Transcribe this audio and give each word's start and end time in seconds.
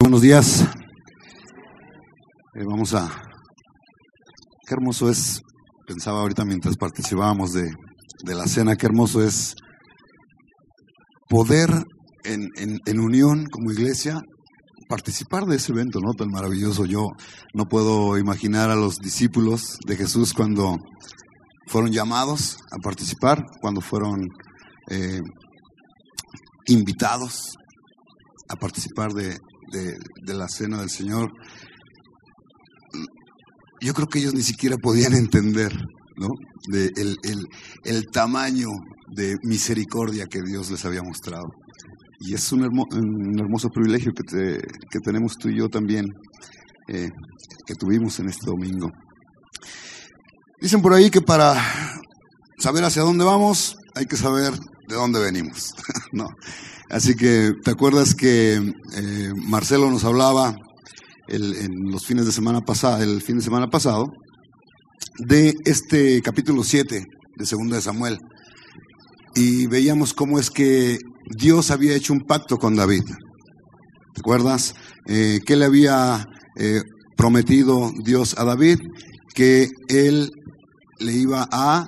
Buenos 0.00 0.22
días. 0.22 0.62
Eh, 2.54 2.64
vamos 2.64 2.94
a... 2.94 3.08
Qué 4.64 4.74
hermoso 4.74 5.10
es, 5.10 5.42
pensaba 5.88 6.20
ahorita 6.20 6.44
mientras 6.44 6.76
participábamos 6.76 7.52
de, 7.52 7.68
de 8.24 8.34
la 8.36 8.46
cena, 8.46 8.76
qué 8.76 8.86
hermoso 8.86 9.24
es 9.24 9.56
poder 11.28 11.70
en, 12.24 12.48
en, 12.56 13.00
unión 13.00 13.46
como 13.50 13.72
iglesia 13.72 14.22
participar 14.88 15.46
de 15.46 15.56
ese 15.56 15.72
evento, 15.72 15.98
¿no? 16.00 16.12
Tan 16.12 16.28
maravilloso. 16.30 16.84
Yo 16.86 17.08
no 17.52 17.64
puedo 17.64 18.16
imaginar 18.18 18.70
a 18.70 18.76
los 18.76 18.98
discípulos 18.98 19.78
de 19.84 19.96
Jesús 19.96 20.32
cuando 20.32 20.76
fueron 21.66 21.90
llamados 21.90 22.58
a 22.70 22.76
participar, 22.84 23.42
cuando 23.60 23.80
fueron 23.80 24.28
eh, 24.90 25.20
invitados 26.66 27.56
a 28.48 28.54
participar 28.54 29.12
de, 29.12 29.38
de, 29.70 30.34
la 30.34 30.48
cena 30.48 30.80
del 30.80 30.90
Señor. 30.90 31.30
Yo 33.80 33.94
creo 33.94 34.06
que 34.06 34.18
ellos 34.18 34.34
ni 34.34 34.42
siquiera 34.42 34.76
podían 34.76 35.14
entender, 35.14 35.72
¿no? 36.16 36.28
De 36.70 36.90
el, 36.96 37.16
el, 37.22 37.46
el 37.84 38.06
tamaño 38.12 38.68
de 39.14 39.36
misericordia 39.42 40.26
que 40.26 40.40
Dios 40.42 40.70
les 40.70 40.84
había 40.84 41.02
mostrado. 41.02 41.44
Y 42.20 42.34
es 42.34 42.52
un 42.52 42.64
hermoso 42.64 43.68
privilegio 43.68 44.12
que, 44.12 44.24
te, 44.24 44.60
que, 44.90 44.98
tenemos 45.00 45.36
tú 45.36 45.48
y 45.48 45.58
yo 45.58 45.68
también, 45.68 46.04
eh, 46.88 47.08
que 47.64 47.74
tuvimos 47.74 48.18
en 48.18 48.28
este 48.28 48.46
domingo. 48.46 48.88
Dicen 50.60 50.82
por 50.82 50.92
ahí 50.92 51.10
que 51.10 51.20
para 51.20 51.54
saber 52.58 52.82
hacia 52.82 53.02
dónde 53.02 53.24
vamos 53.24 53.76
hay 53.94 54.06
que 54.06 54.16
saber 54.16 54.52
de 54.88 54.94
dónde 54.94 55.20
venimos. 55.20 55.74
no. 56.12 56.26
Así 56.90 57.14
que, 57.14 57.52
¿te 57.62 57.70
acuerdas 57.70 58.14
que 58.14 58.54
eh, 58.54 59.32
Marcelo 59.36 59.90
nos 59.90 60.04
hablaba 60.04 60.56
el, 61.28 61.54
en 61.56 61.90
los 61.90 62.06
fines 62.06 62.24
de 62.24 62.32
semana 62.32 62.62
pasada, 62.62 63.02
el 63.02 63.20
fin 63.20 63.36
de 63.36 63.44
semana 63.44 63.68
pasado, 63.68 64.06
de 65.18 65.54
este 65.64 66.22
capítulo 66.22 66.64
7 66.64 67.04
de 67.36 67.46
Segunda 67.46 67.76
de 67.76 67.82
Samuel? 67.82 68.18
Y 69.34 69.66
veíamos 69.66 70.14
cómo 70.14 70.38
es 70.38 70.50
que 70.50 70.98
Dios 71.36 71.70
había 71.70 71.94
hecho 71.94 72.14
un 72.14 72.20
pacto 72.20 72.56
con 72.56 72.74
David. 72.74 73.04
¿Te 73.04 74.20
acuerdas? 74.20 74.74
Eh, 75.06 75.40
¿Qué 75.44 75.56
le 75.56 75.66
había 75.66 76.24
eh, 76.56 76.80
prometido 77.16 77.92
Dios 78.02 78.36
a 78.38 78.44
David? 78.44 78.78
Que 79.34 79.68
él 79.88 80.30
le 80.98 81.12
iba 81.12 81.46
a 81.52 81.86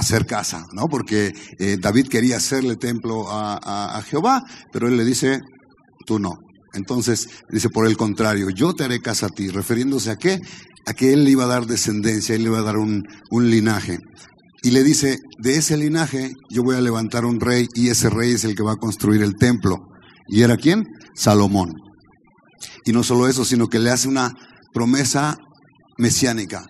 hacer 0.00 0.26
casa, 0.26 0.64
¿no? 0.72 0.86
Porque 0.88 1.32
eh, 1.58 1.76
David 1.80 2.08
quería 2.08 2.36
hacerle 2.36 2.76
templo 2.76 3.30
a, 3.30 3.96
a, 3.96 4.02
Jehová, 4.02 4.42
pero 4.72 4.88
él 4.88 4.96
le 4.96 5.04
dice, 5.04 5.40
tú 6.06 6.18
no. 6.18 6.36
Entonces 6.72 7.28
dice, 7.50 7.68
por 7.68 7.86
el 7.86 7.96
contrario, 7.96 8.48
yo 8.50 8.74
te 8.74 8.84
haré 8.84 9.00
casa 9.00 9.26
a 9.26 9.30
ti, 9.30 9.48
refiriéndose 9.48 10.10
a 10.10 10.16
qué? 10.16 10.38
A 10.86 10.94
que 10.94 11.12
él 11.12 11.24
le 11.24 11.30
iba 11.30 11.44
a 11.44 11.48
dar 11.48 11.66
descendencia, 11.66 12.34
él 12.34 12.42
le 12.42 12.48
iba 12.48 12.58
a 12.58 12.62
dar 12.62 12.76
un, 12.76 13.02
un 13.30 13.50
linaje. 13.50 13.98
Y 14.62 14.70
le 14.70 14.82
dice, 14.82 15.18
de 15.38 15.56
ese 15.56 15.76
linaje 15.76 16.32
yo 16.50 16.62
voy 16.62 16.76
a 16.76 16.80
levantar 16.80 17.24
un 17.24 17.40
rey 17.40 17.66
y 17.74 17.88
ese 17.88 18.10
rey 18.10 18.32
es 18.32 18.44
el 18.44 18.54
que 18.54 18.62
va 18.62 18.72
a 18.72 18.76
construir 18.76 19.22
el 19.22 19.34
templo. 19.34 19.76
¿Y 20.28 20.42
era 20.42 20.56
quién? 20.56 20.84
Salomón. 21.14 21.72
Y 22.84 22.92
no 22.92 23.02
solo 23.02 23.26
eso, 23.26 23.44
sino 23.44 23.68
que 23.68 23.78
le 23.78 23.90
hace 23.90 24.08
una 24.08 24.32
promesa 24.72 25.36
mesiánica, 25.98 26.64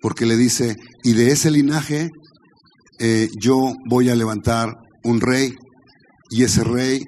porque 0.00 0.26
le 0.26 0.36
dice, 0.36 0.76
y 1.02 1.12
de 1.14 1.32
ese 1.32 1.50
linaje 1.50 2.10
eh, 2.98 3.28
yo 3.38 3.74
voy 3.88 4.08
a 4.08 4.14
levantar 4.14 4.74
un 5.02 5.20
rey 5.20 5.54
y 6.30 6.44
ese 6.44 6.64
rey 6.64 7.04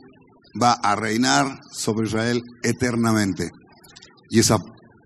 va 0.60 0.72
a 0.72 0.96
reinar 0.96 1.60
sobre 1.70 2.06
Israel 2.06 2.42
eternamente. 2.62 3.50
Y 4.30 4.40
esa 4.40 4.58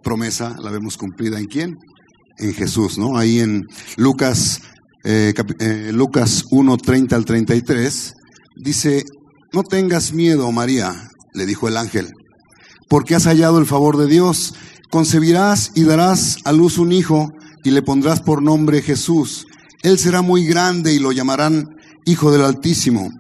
promesa 0.03 0.57
la 0.61 0.71
vemos 0.71 0.97
cumplida 0.97 1.39
en 1.39 1.47
quién? 1.47 1.77
En 2.39 2.55
Jesús, 2.55 2.99
¿no? 2.99 3.17
Ahí 3.19 3.41
en 3.41 3.67
Lucas, 3.97 4.63
eh, 5.05 5.35
eh, 5.59 5.91
Lucas 5.93 6.45
1, 6.51 6.77
30 6.77 7.17
al 7.17 7.25
33, 7.25 8.15
dice, 8.57 9.05
no 9.53 9.63
tengas 9.63 10.13
miedo, 10.13 10.51
María, 10.53 11.11
le 11.35 11.47
dijo 11.47 11.69
el 11.69 11.77
ángel, 11.77 12.11
porque 12.89 13.15
has 13.15 13.25
hallado 13.25 13.59
el 13.59 13.67
favor 13.67 13.97
de 13.99 14.07
Dios, 14.07 14.55
concebirás 14.91 15.73
y 15.75 15.85
darás 15.85 16.39
a 16.45 16.53
luz 16.53 16.79
un 16.79 16.93
hijo 16.93 17.29
y 17.63 17.71
le 17.71 17.83
pondrás 17.83 18.21
por 18.21 18.43
nombre 18.43 18.83
Jesús. 18.83 19.47
Él 19.83 19.99
será 19.99 20.23
muy 20.23 20.45
grande 20.45 20.93
y 20.93 20.99
lo 20.99 21.13
llamarán 21.13 21.77
Hijo 22.05 22.31
del 22.33 22.43
Altísimo. 22.43 23.11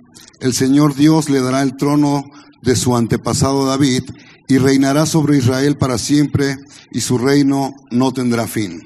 El 0.41 0.53
Señor 0.53 0.95
Dios 0.95 1.31
le 1.31 1.41
dará 1.41 1.63
el 1.63 1.77
trono 1.77 2.23
de 2.63 2.77
su 2.77 2.97
antepasado 2.97 3.65
David 3.65 4.03
y 4.49 4.59
reinará 4.59 5.07
sobre 5.07 5.39
Israel 5.39 5.77
para 5.79 5.97
siempre 5.97 6.57
y 6.93 7.01
su 7.01 7.19
reino 7.19 7.73
no 7.91 8.13
tendrá 8.13 8.47
fin. 8.47 8.81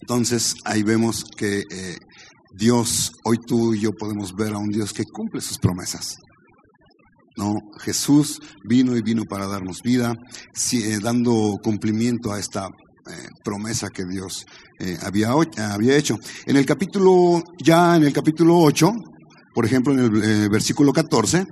Entonces 0.00 0.54
ahí 0.64 0.82
vemos 0.82 1.24
que 1.36 1.58
eh, 1.60 1.96
Dios, 2.54 3.12
hoy 3.24 3.38
tú 3.46 3.74
y 3.74 3.80
yo 3.80 3.92
podemos 3.92 4.34
ver 4.34 4.52
a 4.52 4.58
un 4.58 4.70
Dios 4.70 4.92
que 4.92 5.04
cumple 5.04 5.40
sus 5.40 5.58
promesas. 5.58 6.16
No, 7.36 7.54
Jesús 7.80 8.40
vino 8.64 8.96
y 8.96 9.02
vino 9.02 9.24
para 9.24 9.46
darnos 9.46 9.80
vida, 9.82 10.14
eh, 10.72 10.98
dando 11.02 11.58
cumplimiento 11.62 12.32
a 12.32 12.38
esta 12.38 12.68
promesa 13.44 13.88
que 13.90 14.04
Dios 14.04 14.46
eh, 14.78 14.96
había, 15.02 15.30
había 15.30 15.96
hecho. 15.96 16.18
En 16.46 16.56
el 16.56 16.66
capítulo, 16.66 17.42
ya 17.62 17.96
en 17.96 18.04
el 18.04 18.12
capítulo 18.12 18.58
8, 18.58 18.92
por 19.54 19.66
ejemplo, 19.66 19.92
en 19.92 19.98
el 20.00 20.22
eh, 20.22 20.48
versículo 20.48 20.92
14, 20.92 21.46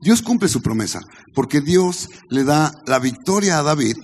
Dios 0.00 0.22
cumple 0.22 0.48
su 0.48 0.60
promesa, 0.60 1.00
porque 1.34 1.60
Dios 1.60 2.08
le 2.30 2.44
da 2.44 2.72
la 2.86 2.98
victoria 2.98 3.58
a 3.58 3.62
David 3.62 3.96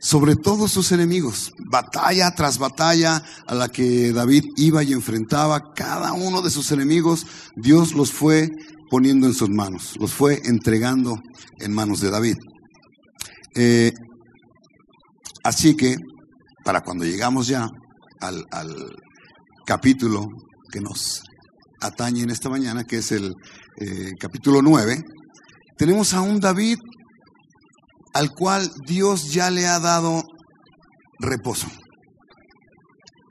sobre 0.00 0.34
todos 0.34 0.72
sus 0.72 0.90
enemigos, 0.92 1.52
batalla 1.70 2.32
tras 2.34 2.58
batalla 2.58 3.22
a 3.46 3.54
la 3.54 3.68
que 3.68 4.12
David 4.12 4.42
iba 4.56 4.82
y 4.82 4.92
enfrentaba, 4.92 5.72
cada 5.74 6.12
uno 6.12 6.42
de 6.42 6.50
sus 6.50 6.72
enemigos, 6.72 7.26
Dios 7.54 7.94
los 7.94 8.10
fue 8.10 8.48
poniendo 8.90 9.26
en 9.26 9.34
sus 9.34 9.48
manos, 9.48 9.94
los 10.00 10.12
fue 10.12 10.40
entregando 10.44 11.20
en 11.60 11.72
manos 11.72 12.00
de 12.00 12.10
David. 12.10 12.36
Eh, 13.54 13.92
así 15.44 15.76
que, 15.76 15.96
para 16.64 16.82
cuando 16.82 17.04
llegamos 17.04 17.46
ya 17.46 17.68
al, 18.20 18.46
capítulo 19.66 20.26
que 20.70 20.80
nos 20.80 21.22
atañe 21.80 22.22
en 22.22 22.30
esta 22.30 22.48
mañana, 22.48 22.84
que 22.84 22.98
es 22.98 23.12
el 23.12 23.32
eh, 23.78 24.10
capítulo 24.18 24.60
9, 24.62 25.02
tenemos 25.76 26.14
a 26.14 26.20
un 26.20 26.40
David 26.40 26.78
al 28.14 28.30
cual 28.30 28.70
Dios 28.86 29.32
ya 29.32 29.50
le 29.50 29.66
ha 29.66 29.78
dado 29.78 30.22
reposo. 31.18 31.68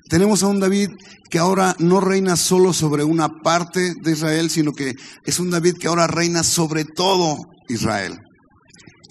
Tenemos 0.09 0.43
a 0.43 0.47
un 0.47 0.59
David 0.59 0.89
que 1.29 1.39
ahora 1.39 1.75
no 1.79 2.01
reina 2.01 2.35
solo 2.35 2.73
sobre 2.73 3.03
una 3.03 3.29
parte 3.29 3.93
de 4.01 4.11
Israel, 4.11 4.49
sino 4.49 4.73
que 4.73 4.93
es 5.23 5.39
un 5.39 5.49
David 5.49 5.75
que 5.79 5.87
ahora 5.87 6.07
reina 6.07 6.43
sobre 6.43 6.83
todo 6.83 7.37
Israel. 7.69 8.19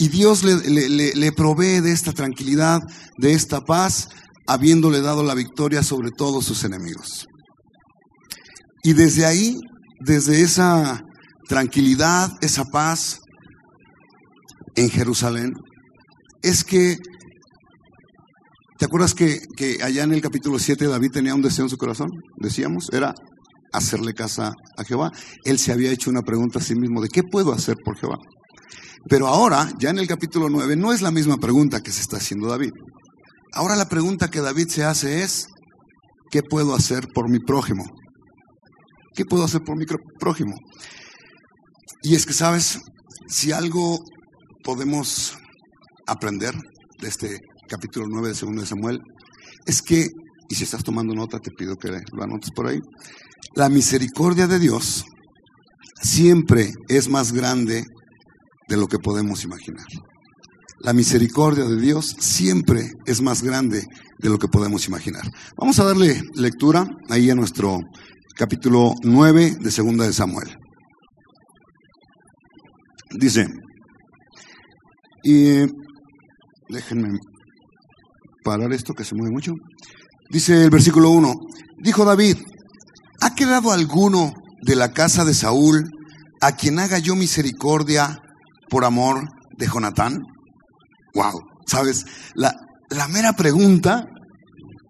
Y 0.00 0.08
Dios 0.08 0.42
le, 0.44 1.32
provee 1.32 1.80
de 1.80 1.92
esta 1.92 2.14
tranquilidad, 2.14 2.80
de 3.18 3.34
esta 3.34 3.60
paz, 3.60 4.08
habiéndole 4.46 5.02
dado 5.02 5.22
la 5.22 5.34
victoria 5.34 5.82
sobre 5.82 6.08
todos 6.10 6.46
sus 6.46 6.64
enemigos. 6.64 7.26
Y 8.82 8.94
desde 8.94 9.26
ahí, 9.26 9.58
desde 10.00 10.40
esa 10.40 11.02
tranquilidad, 11.50 12.30
esa 12.40 12.64
paz 12.64 13.20
en 14.74 14.88
Jerusalén, 14.88 15.52
es 16.40 16.64
que, 16.64 16.96
¿te 18.78 18.86
acuerdas 18.86 19.12
que, 19.12 19.40
que 19.54 19.82
allá 19.82 20.04
en 20.04 20.14
el 20.14 20.22
capítulo 20.22 20.58
7 20.58 20.86
David 20.86 21.10
tenía 21.12 21.34
un 21.34 21.42
deseo 21.42 21.66
en 21.66 21.70
su 21.70 21.76
corazón? 21.76 22.08
Decíamos, 22.38 22.88
era 22.90 23.12
hacerle 23.70 24.14
casa 24.14 24.54
a 24.78 24.82
Jehová. 24.84 25.10
Él 25.44 25.58
se 25.58 25.72
había 25.72 25.92
hecho 25.92 26.08
una 26.08 26.22
pregunta 26.22 26.58
a 26.58 26.62
sí 26.62 26.74
mismo 26.74 27.02
de 27.02 27.10
qué 27.10 27.22
puedo 27.22 27.52
hacer 27.52 27.76
por 27.84 27.98
Jehová. 27.98 28.16
Pero 29.08 29.26
ahora, 29.26 29.68
ya 29.78 29.90
en 29.90 29.98
el 29.98 30.06
capítulo 30.06 30.48
9, 30.48 30.76
no 30.76 30.92
es 30.92 31.02
la 31.02 31.10
misma 31.10 31.38
pregunta 31.38 31.80
que 31.80 31.92
se 31.92 32.00
está 32.00 32.18
haciendo 32.18 32.48
David. 32.48 32.70
Ahora 33.52 33.76
la 33.76 33.88
pregunta 33.88 34.30
que 34.30 34.40
David 34.40 34.68
se 34.68 34.84
hace 34.84 35.22
es, 35.22 35.48
¿qué 36.30 36.42
puedo 36.42 36.74
hacer 36.74 37.08
por 37.14 37.30
mi 37.30 37.40
prójimo? 37.40 37.84
¿Qué 39.14 39.24
puedo 39.24 39.44
hacer 39.44 39.62
por 39.62 39.76
mi 39.76 39.86
prójimo? 40.18 40.54
Y 42.02 42.14
es 42.14 42.26
que, 42.26 42.32
¿sabes? 42.32 42.80
Si 43.26 43.52
algo 43.52 43.98
podemos 44.62 45.36
aprender 46.06 46.54
de 47.00 47.08
este 47.08 47.40
capítulo 47.68 48.06
9 48.08 48.28
de 48.28 48.34
2 48.34 48.60
de 48.60 48.66
Samuel, 48.66 49.00
es 49.66 49.82
que, 49.82 50.06
y 50.48 50.54
si 50.54 50.64
estás 50.64 50.84
tomando 50.84 51.14
nota, 51.14 51.38
te 51.38 51.50
pido 51.50 51.76
que 51.76 51.88
lo 51.88 52.22
anotes 52.22 52.50
por 52.54 52.68
ahí, 52.68 52.78
la 53.54 53.68
misericordia 53.68 54.46
de 54.46 54.58
Dios 54.58 55.04
siempre 56.02 56.72
es 56.88 57.08
más 57.08 57.32
grande 57.32 57.84
de 58.70 58.76
lo 58.76 58.86
que 58.86 58.98
podemos 58.98 59.44
imaginar. 59.44 59.84
La 60.78 60.94
misericordia 60.94 61.64
de 61.64 61.78
Dios 61.78 62.16
siempre 62.20 62.92
es 63.04 63.20
más 63.20 63.42
grande 63.42 63.84
de 64.18 64.28
lo 64.30 64.38
que 64.38 64.48
podemos 64.48 64.86
imaginar. 64.86 65.24
Vamos 65.58 65.78
a 65.80 65.84
darle 65.84 66.22
lectura 66.34 66.86
ahí 67.10 67.28
a 67.28 67.34
nuestro 67.34 67.80
capítulo 68.36 68.94
9 69.02 69.56
de 69.60 69.70
Segunda 69.70 70.06
de 70.06 70.12
Samuel. 70.12 70.56
Dice, 73.18 73.46
Y 75.24 75.66
déjenme 76.68 77.18
parar 78.44 78.72
esto 78.72 78.94
que 78.94 79.04
se 79.04 79.16
mueve 79.16 79.32
mucho. 79.32 79.52
Dice 80.30 80.64
el 80.64 80.70
versículo 80.70 81.10
1, 81.10 81.34
dijo 81.82 82.04
David, 82.04 82.36
¿ha 83.20 83.34
quedado 83.34 83.72
alguno 83.72 84.32
de 84.62 84.76
la 84.76 84.92
casa 84.92 85.24
de 85.24 85.34
Saúl 85.34 85.90
a 86.40 86.52
quien 86.52 86.78
haga 86.78 86.98
yo 86.98 87.16
misericordia 87.16 88.22
por 88.70 88.84
amor 88.84 89.28
de 89.58 89.66
Jonatán? 89.66 90.22
Wow, 91.14 91.40
¿sabes? 91.66 92.06
La, 92.34 92.54
la 92.88 93.08
mera 93.08 93.34
pregunta 93.34 94.06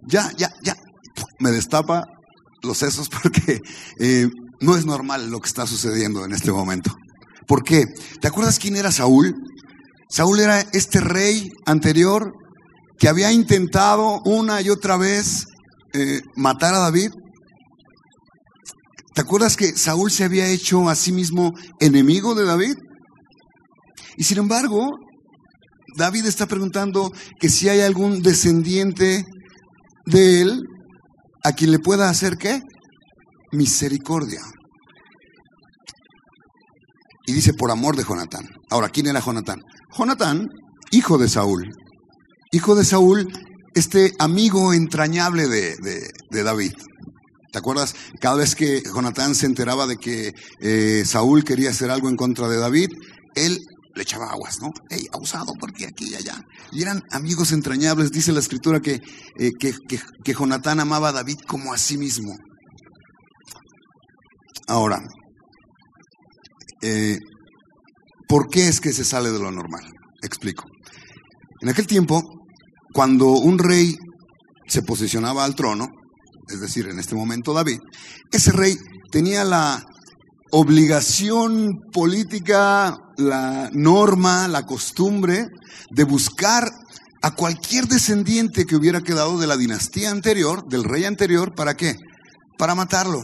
ya, 0.06 0.31
ya, 0.37 0.53
ya 0.62 0.77
me 1.38 1.50
destapa 1.50 2.05
los 2.62 2.79
sesos 2.79 3.09
porque 3.09 3.61
eh, 3.99 4.29
no 4.61 4.77
es 4.77 4.85
normal 4.85 5.31
lo 5.31 5.41
que 5.41 5.49
está 5.49 5.67
sucediendo 5.67 6.25
en 6.25 6.32
este 6.32 6.53
momento. 6.53 6.94
¿Por 7.47 7.65
qué? 7.65 7.87
¿Te 8.21 8.29
acuerdas 8.29 8.59
quién 8.59 8.77
era 8.77 8.93
Saúl? 8.93 9.35
Saúl 10.09 10.41
era 10.41 10.61
este 10.73 11.00
rey 11.00 11.50
anterior 11.67 12.33
que 12.99 13.09
había 13.09 13.33
intentado 13.33 14.21
una 14.25 14.61
y 14.61 14.69
otra 14.69 14.97
vez 14.97 15.47
eh, 15.94 16.21
matar 16.37 16.75
a 16.75 16.79
David. 16.79 17.11
¿Te 19.15 19.23
acuerdas 19.23 19.56
que 19.56 19.76
Saúl 19.76 20.11
se 20.11 20.25
había 20.25 20.47
hecho 20.49 20.88
a 20.88 20.94
sí 20.94 21.12
mismo 21.12 21.53
enemigo 21.81 22.35
de 22.35 22.44
David? 22.44 22.75
Y 24.21 24.25
sin 24.25 24.37
embargo, 24.37 24.87
David 25.97 26.27
está 26.27 26.45
preguntando 26.45 27.11
que 27.41 27.49
si 27.49 27.71
hay 27.71 27.81
algún 27.81 28.21
descendiente 28.21 29.25
de 30.05 30.43
él 30.43 30.61
a 31.43 31.53
quien 31.53 31.71
le 31.71 31.79
pueda 31.79 32.11
hacer 32.11 32.37
qué? 32.37 32.61
Misericordia. 33.51 34.43
Y 37.27 37.33
dice 37.33 37.55
por 37.55 37.71
amor 37.71 37.97
de 37.97 38.05
Jonatán. 38.05 38.45
Ahora, 38.69 38.91
¿quién 38.91 39.07
era 39.07 39.21
Jonatán? 39.21 39.59
Jonatán, 39.97 40.49
hijo 40.91 41.17
de 41.17 41.27
Saúl. 41.27 41.71
Hijo 42.53 42.75
de 42.75 42.85
Saúl, 42.85 43.27
este 43.75 44.13
amigo 44.19 44.75
entrañable 44.75 45.49
de, 45.49 45.77
de, 46.31 46.43
David. 46.43 46.73
¿Te 47.53 47.59
acuerdas? 47.59 47.95
Cada 48.21 48.37
vez 48.37 48.55
que 48.55 48.83
Jonatán 48.83 49.35
se 49.35 49.47
enteraba 49.47 49.87
de 49.87 49.97
que 49.97 50.35
eh, 50.61 51.05
Saúl 51.07 51.43
quería 51.43 51.71
hacer 51.71 51.91
algo 51.91 52.11
en 52.11 52.17
contra 52.17 52.49
de 52.51 52.59
David, 52.59 52.91
él 53.35 53.61
le 53.95 54.03
echaba 54.03 54.31
aguas, 54.31 54.61
¿no? 54.61 54.71
Hey, 54.89 55.07
abusado, 55.13 55.53
porque 55.59 55.87
aquí 55.87 56.11
y 56.11 56.15
allá. 56.15 56.41
Y 56.73 56.83
eran 56.83 57.03
amigos 57.11 57.53
entrañables. 57.53 58.11
Dice 58.11 58.33
la 58.33 58.41
escritura 58.41 58.81
que, 58.81 59.01
eh, 59.39 59.51
que, 59.59 59.73
que, 60.25 60.33
Jonatán 60.33 60.81
amaba 60.81 61.09
a 61.09 61.13
David 61.13 61.39
como 61.47 61.73
a 61.73 61.79
sí 61.79 61.99
mismo. 61.99 62.37
Ahora, 64.69 65.03
eh, 66.83 67.19
¿por 68.29 68.49
qué 68.49 68.69
es 68.69 68.81
que 68.81 68.93
se 68.93 69.05
sale 69.05 69.31
de 69.31 69.41
lo 69.41 69.51
normal? 69.51 69.85
Explico. 70.23 70.65
En 71.61 71.69
aquel 71.69 71.87
tiempo, 71.87 72.23
cuando 72.93 73.27
un 73.27 73.59
rey 73.59 73.97
se 74.67 74.83
posicionaba 74.83 75.45
al 75.45 75.57
trono, 75.57 75.89
es 76.49 76.61
decir, 76.61 76.87
en 76.89 76.99
este 76.99 77.15
momento 77.15 77.53
David, 77.53 77.79
ese 78.31 78.53
rey 78.53 78.77
tenía 79.11 79.45
la 79.45 79.85
obligación 80.53 81.81
política, 81.93 82.97
la 83.21 83.71
norma, 83.73 84.49
la 84.49 84.67
costumbre 84.67 85.49
de 85.91 86.05
buscar 86.05 86.71
a 87.23 87.35
cualquier 87.35 87.87
descendiente 87.87 88.65
que 88.65 88.77
hubiera 88.77 89.03
quedado 89.03 89.39
de 89.39 89.47
la 89.47 89.57
dinastía 89.57 90.11
anterior, 90.11 90.67
del 90.69 90.85
rey 90.85 91.05
anterior, 91.05 91.55
¿para 91.55 91.75
qué? 91.75 91.97
Para 92.59 92.75
matarlo. 92.75 93.23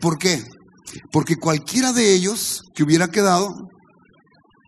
¿Por 0.00 0.18
qué? 0.18 0.42
Porque 1.10 1.36
cualquiera 1.36 1.92
de 1.92 2.12
ellos 2.12 2.62
que 2.74 2.82
hubiera 2.82 3.08
quedado 3.08 3.54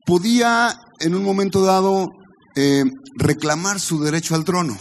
podía 0.07 0.79
en 1.01 1.15
un 1.15 1.23
momento 1.23 1.63
dado 1.63 2.09
eh, 2.55 2.85
reclamar 3.17 3.81
su 3.81 4.03
derecho 4.03 4.35
al 4.35 4.45
trono. 4.45 4.77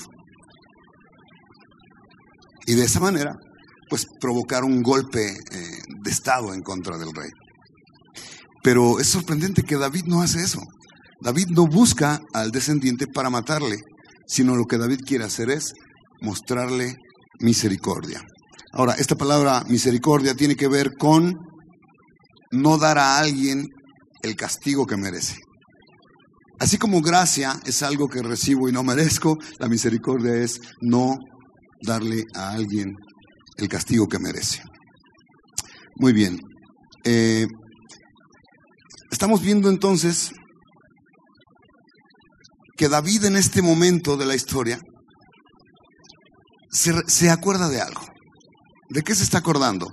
Y 2.66 2.74
de 2.74 2.86
esa 2.86 3.00
manera 3.00 3.36
pues 3.90 4.08
provocar 4.20 4.64
un 4.64 4.82
golpe 4.82 5.26
eh, 5.26 5.82
de 6.04 6.12
Estado 6.12 6.54
en 6.54 6.62
contra 6.62 6.98
del 6.98 7.14
rey. 7.14 7.30
Pero 8.66 9.00
es 9.00 9.10
sorprendente 9.10 9.62
que 9.62 9.78
David 9.78 10.06
no 10.08 10.24
hace 10.24 10.42
eso. 10.42 10.60
David 11.22 11.50
no 11.52 11.68
busca 11.68 12.20
al 12.34 12.50
descendiente 12.50 13.06
para 13.06 13.30
matarle, 13.30 13.78
sino 14.26 14.56
lo 14.56 14.66
que 14.66 14.80
David 14.80 15.02
quiere 15.06 15.24
hacer 15.24 15.52
es 15.52 15.72
mostrarle 16.20 16.96
misericordia. 17.40 18.24
Ahora, 18.74 18.94
esta 18.94 19.14
palabra 19.16 19.64
misericordia 19.70 20.34
tiene 20.34 20.56
que 20.56 20.68
ver 20.68 20.94
con 20.98 21.36
no 22.52 22.80
dar 22.80 22.98
a 22.98 23.20
alguien 23.20 23.68
el 24.24 24.36
castigo 24.36 24.88
que 24.88 24.98
merece. 24.98 25.36
Así 26.60 26.80
como 26.80 27.02
gracia 27.02 27.60
es 27.68 27.84
algo 27.84 28.08
que 28.08 28.24
recibo 28.24 28.68
y 28.68 28.72
no 28.72 28.82
merezco, 28.84 29.38
la 29.60 29.68
misericordia 29.68 30.34
es 30.38 30.60
no 30.82 31.20
darle 31.84 32.24
a 32.34 32.54
alguien 32.54 32.96
el 33.58 33.68
castigo 33.68 34.08
que 34.08 34.18
merece. 34.18 34.64
Muy 35.98 36.14
bien. 36.14 36.40
Eh, 37.04 37.46
estamos 39.16 39.42
viendo 39.42 39.70
entonces 39.70 40.34
que 42.76 42.90
David 42.90 43.24
en 43.24 43.38
este 43.38 43.62
momento 43.62 44.18
de 44.18 44.26
la 44.26 44.36
historia 44.36 44.78
se, 46.70 47.30
acuerda 47.30 47.70
de 47.70 47.80
algo. 47.80 48.02
¿De 48.90 49.04
qué 49.04 49.16
se 49.16 49.24
está 49.24 49.38
acordando? 49.38 49.88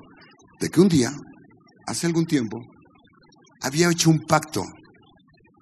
De 0.58 0.70
que 0.70 0.80
un 0.80 0.88
día, 0.88 1.12
hace 1.86 2.08
algún 2.08 2.26
tiempo, 2.26 2.58
había 3.60 3.88
hecho 3.92 4.10
un 4.10 4.24
pacto 4.26 4.64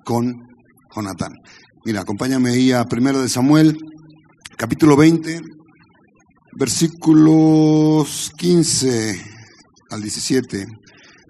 con 0.06 0.32
Jonatán. 0.96 1.34
Mira, 1.84 2.00
acompáñame 2.00 2.52
ahí 2.52 2.72
a 2.72 2.86
1 2.90 3.20
de 3.20 3.28
Samuel, 3.28 3.76
capítulo 4.56 4.96
20, 4.96 5.38
versículos 6.58 8.32
15 8.38 9.22
al 9.90 10.00
17, 10.00 10.66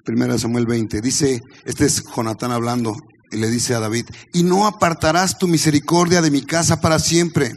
primera 0.05 0.38
Samuel 0.38 0.67
20, 0.67 1.00
dice, 1.00 1.43
este 1.64 1.87
es 1.87 2.05
Jonatán 2.05 2.52
hablando, 2.52 2.97
y 3.31 3.37
le 3.37 3.49
dice 3.49 3.75
a 3.75 3.81
David, 3.81 4.06
y 4.32 4.43
no 4.43 4.67
apartarás 4.67 5.38
tu 5.38 5.49
misericordia 5.49 6.23
de 6.23 6.31
mi 6.31 6.43
casa 6.43 6.81
para 6.81 6.99
siempre. 6.99 7.52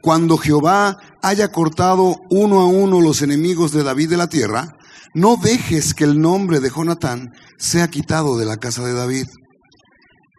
Cuando 0.00 0.36
Jehová 0.36 0.96
haya 1.22 1.48
cortado 1.48 2.16
uno 2.30 2.60
a 2.60 2.66
uno 2.66 3.00
los 3.00 3.22
enemigos 3.22 3.72
de 3.72 3.84
David 3.84 4.10
de 4.10 4.16
la 4.16 4.28
tierra, 4.28 4.76
no 5.14 5.36
dejes 5.36 5.94
que 5.94 6.04
el 6.04 6.20
nombre 6.20 6.60
de 6.60 6.70
Jonatán 6.70 7.32
sea 7.58 7.88
quitado 7.88 8.38
de 8.38 8.46
la 8.46 8.56
casa 8.56 8.84
de 8.84 8.94
David. 8.94 9.26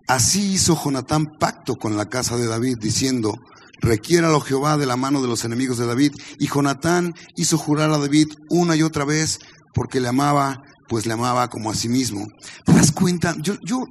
Así 0.07 0.53
hizo 0.53 0.77
Jonatán 0.81 1.27
pacto 1.39 1.75
con 1.75 1.95
la 1.95 2.07
casa 2.09 2.37
de 2.37 2.47
David, 2.47 2.77
diciendo, 2.81 3.35
requiéralo 3.79 4.41
Jehová 4.41 4.77
de 4.77 4.85
la 4.85 4.97
mano 4.97 5.21
de 5.21 5.27
los 5.27 5.45
enemigos 5.45 5.77
de 5.77 5.85
David. 5.85 6.13
Y 6.39 6.47
Jonatán 6.47 7.13
hizo 7.35 7.57
jurar 7.57 7.91
a 7.91 7.97
David 7.97 8.27
una 8.49 8.75
y 8.75 8.83
otra 8.83 9.05
vez 9.05 9.39
porque 9.73 9.99
le 9.99 10.07
amaba, 10.07 10.61
pues 10.87 11.05
le 11.05 11.13
amaba 11.13 11.47
como 11.47 11.71
a 11.71 11.75
sí 11.75 11.89
mismo. 11.89 12.25
¿Te 12.65 12.73
das 12.73 12.91
cuenta? 12.91 13.35
Yo, 13.41 13.55
yo 13.65 13.83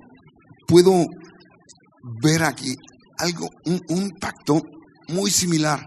puedo 0.66 1.06
ver 2.22 2.42
aquí 2.42 2.76
algo, 3.18 3.48
un, 3.64 4.10
pacto 4.20 4.62
muy 5.08 5.30
similar 5.30 5.86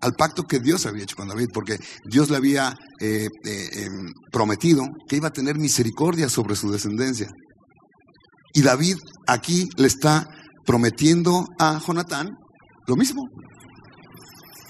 al 0.00 0.14
pacto 0.14 0.44
que 0.44 0.58
Dios 0.58 0.86
había 0.86 1.04
hecho 1.04 1.16
con 1.16 1.28
David, 1.28 1.48
porque 1.54 1.78
Dios 2.04 2.28
le 2.28 2.36
había 2.36 2.74
eh, 3.00 3.28
eh, 3.44 3.68
em, 3.84 4.12
prometido 4.32 4.84
que 5.08 5.16
iba 5.16 5.28
a 5.28 5.32
tener 5.32 5.58
misericordia 5.58 6.28
sobre 6.28 6.56
su 6.56 6.72
descendencia. 6.72 7.28
Y 8.52 8.62
David 8.62 8.96
aquí 9.28 9.68
le 9.76 9.86
está 9.86 10.26
prometiendo 10.66 11.46
a 11.58 11.78
Jonatán 11.78 12.30
lo 12.86 12.96
mismo. 12.96 13.22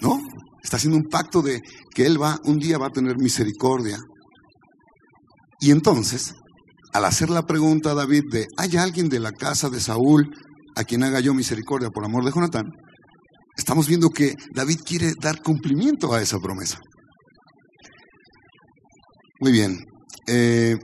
¿No? 0.00 0.20
Está 0.62 0.76
haciendo 0.76 0.98
un 0.98 1.08
pacto 1.08 1.42
de 1.42 1.60
que 1.94 2.06
él 2.06 2.20
va, 2.20 2.38
un 2.44 2.58
día 2.58 2.78
va 2.78 2.88
a 2.88 2.92
tener 2.92 3.16
misericordia. 3.18 3.98
Y 5.62 5.70
entonces, 5.70 6.34
al 6.92 7.04
hacer 7.04 7.30
la 7.30 7.46
pregunta 7.46 7.92
a 7.92 7.94
David 7.94 8.24
de, 8.32 8.48
¿hay 8.56 8.76
alguien 8.76 9.08
de 9.08 9.20
la 9.20 9.30
casa 9.30 9.70
de 9.70 9.78
Saúl 9.78 10.28
a 10.74 10.82
quien 10.82 11.04
haga 11.04 11.20
yo 11.20 11.34
misericordia 11.34 11.88
por 11.88 12.04
amor 12.04 12.24
de 12.24 12.32
Jonatán? 12.32 12.64
Estamos 13.56 13.86
viendo 13.86 14.10
que 14.10 14.34
David 14.52 14.80
quiere 14.84 15.12
dar 15.20 15.40
cumplimiento 15.40 16.12
a 16.12 16.20
esa 16.20 16.40
promesa. 16.40 16.80
Muy 19.38 19.52
bien. 19.52 19.78
Eh, 20.26 20.74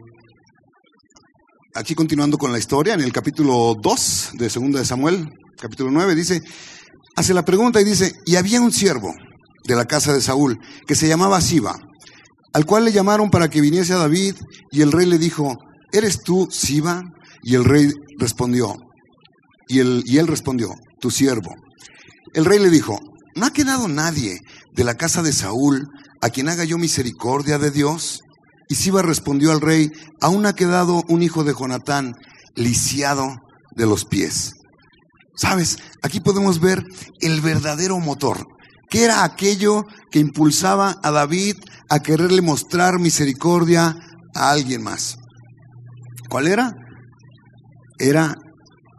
aquí 1.74 1.96
continuando 1.96 2.38
con 2.38 2.52
la 2.52 2.58
historia, 2.60 2.94
en 2.94 3.00
el 3.00 3.12
capítulo 3.12 3.74
2 3.82 4.30
de 4.34 4.48
2 4.48 4.72
de 4.74 4.84
Samuel, 4.84 5.28
capítulo 5.60 5.90
9, 5.90 6.14
dice, 6.14 6.40
hace 7.16 7.34
la 7.34 7.44
pregunta 7.44 7.80
y 7.80 7.84
dice, 7.84 8.12
y 8.24 8.36
había 8.36 8.60
un 8.60 8.70
siervo 8.70 9.12
de 9.66 9.74
la 9.74 9.86
casa 9.86 10.12
de 10.12 10.20
Saúl 10.20 10.56
que 10.86 10.94
se 10.94 11.08
llamaba 11.08 11.40
Siba, 11.40 11.80
al 12.52 12.64
cual 12.64 12.84
le 12.84 12.92
llamaron 12.92 13.30
para 13.30 13.48
que 13.48 13.60
viniese 13.60 13.92
a 13.92 13.98
David 13.98 14.34
y 14.70 14.82
el 14.82 14.92
rey 14.92 15.06
le 15.06 15.18
dijo, 15.18 15.56
¿eres 15.92 16.22
tú 16.22 16.48
Siba? 16.50 17.02
Y 17.42 17.54
el 17.54 17.64
rey 17.64 17.90
respondió, 18.18 18.76
y, 19.68 19.80
y 20.12 20.18
él 20.18 20.26
respondió, 20.26 20.70
tu 21.00 21.10
siervo. 21.10 21.54
El 22.34 22.44
rey 22.44 22.58
le 22.58 22.70
dijo, 22.70 22.98
¿no 23.36 23.46
ha 23.46 23.52
quedado 23.52 23.88
nadie 23.88 24.40
de 24.74 24.84
la 24.84 24.94
casa 24.94 25.22
de 25.22 25.32
Saúl 25.32 25.88
a 26.20 26.30
quien 26.30 26.48
haga 26.48 26.64
yo 26.64 26.78
misericordia 26.78 27.58
de 27.58 27.70
Dios? 27.70 28.20
Y 28.68 28.74
Siba 28.74 29.02
respondió 29.02 29.52
al 29.52 29.60
rey, 29.60 29.90
aún 30.20 30.44
ha 30.44 30.54
quedado 30.54 31.02
un 31.08 31.22
hijo 31.22 31.44
de 31.44 31.54
Jonatán, 31.54 32.14
lisiado 32.54 33.36
de 33.76 33.86
los 33.86 34.04
pies. 34.04 34.52
Sabes, 35.36 35.78
aquí 36.02 36.20
podemos 36.20 36.60
ver 36.60 36.84
el 37.20 37.40
verdadero 37.40 37.98
motor. 38.00 38.46
¿Qué 38.90 39.04
era 39.04 39.24
aquello 39.24 39.84
que 40.10 40.18
impulsaba 40.18 40.96
a 41.02 41.10
David 41.10 41.56
a 41.90 42.00
quererle 42.00 42.40
mostrar 42.40 42.98
misericordia 42.98 43.94
a 44.34 44.50
alguien 44.50 44.82
más? 44.82 45.18
¿Cuál 46.28 46.48
era? 46.48 46.72
Era 47.98 48.34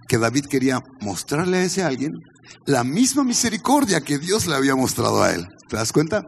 que 0.07 0.17
David 0.17 0.45
quería 0.49 0.79
mostrarle 1.01 1.57
a 1.57 1.63
ese 1.63 1.83
alguien 1.83 2.11
la 2.65 2.83
misma 2.83 3.23
misericordia 3.23 4.01
que 4.01 4.17
Dios 4.17 4.47
le 4.47 4.55
había 4.55 4.75
mostrado 4.75 5.23
a 5.23 5.33
él. 5.33 5.47
¿Te 5.67 5.77
das 5.77 5.91
cuenta? 5.91 6.23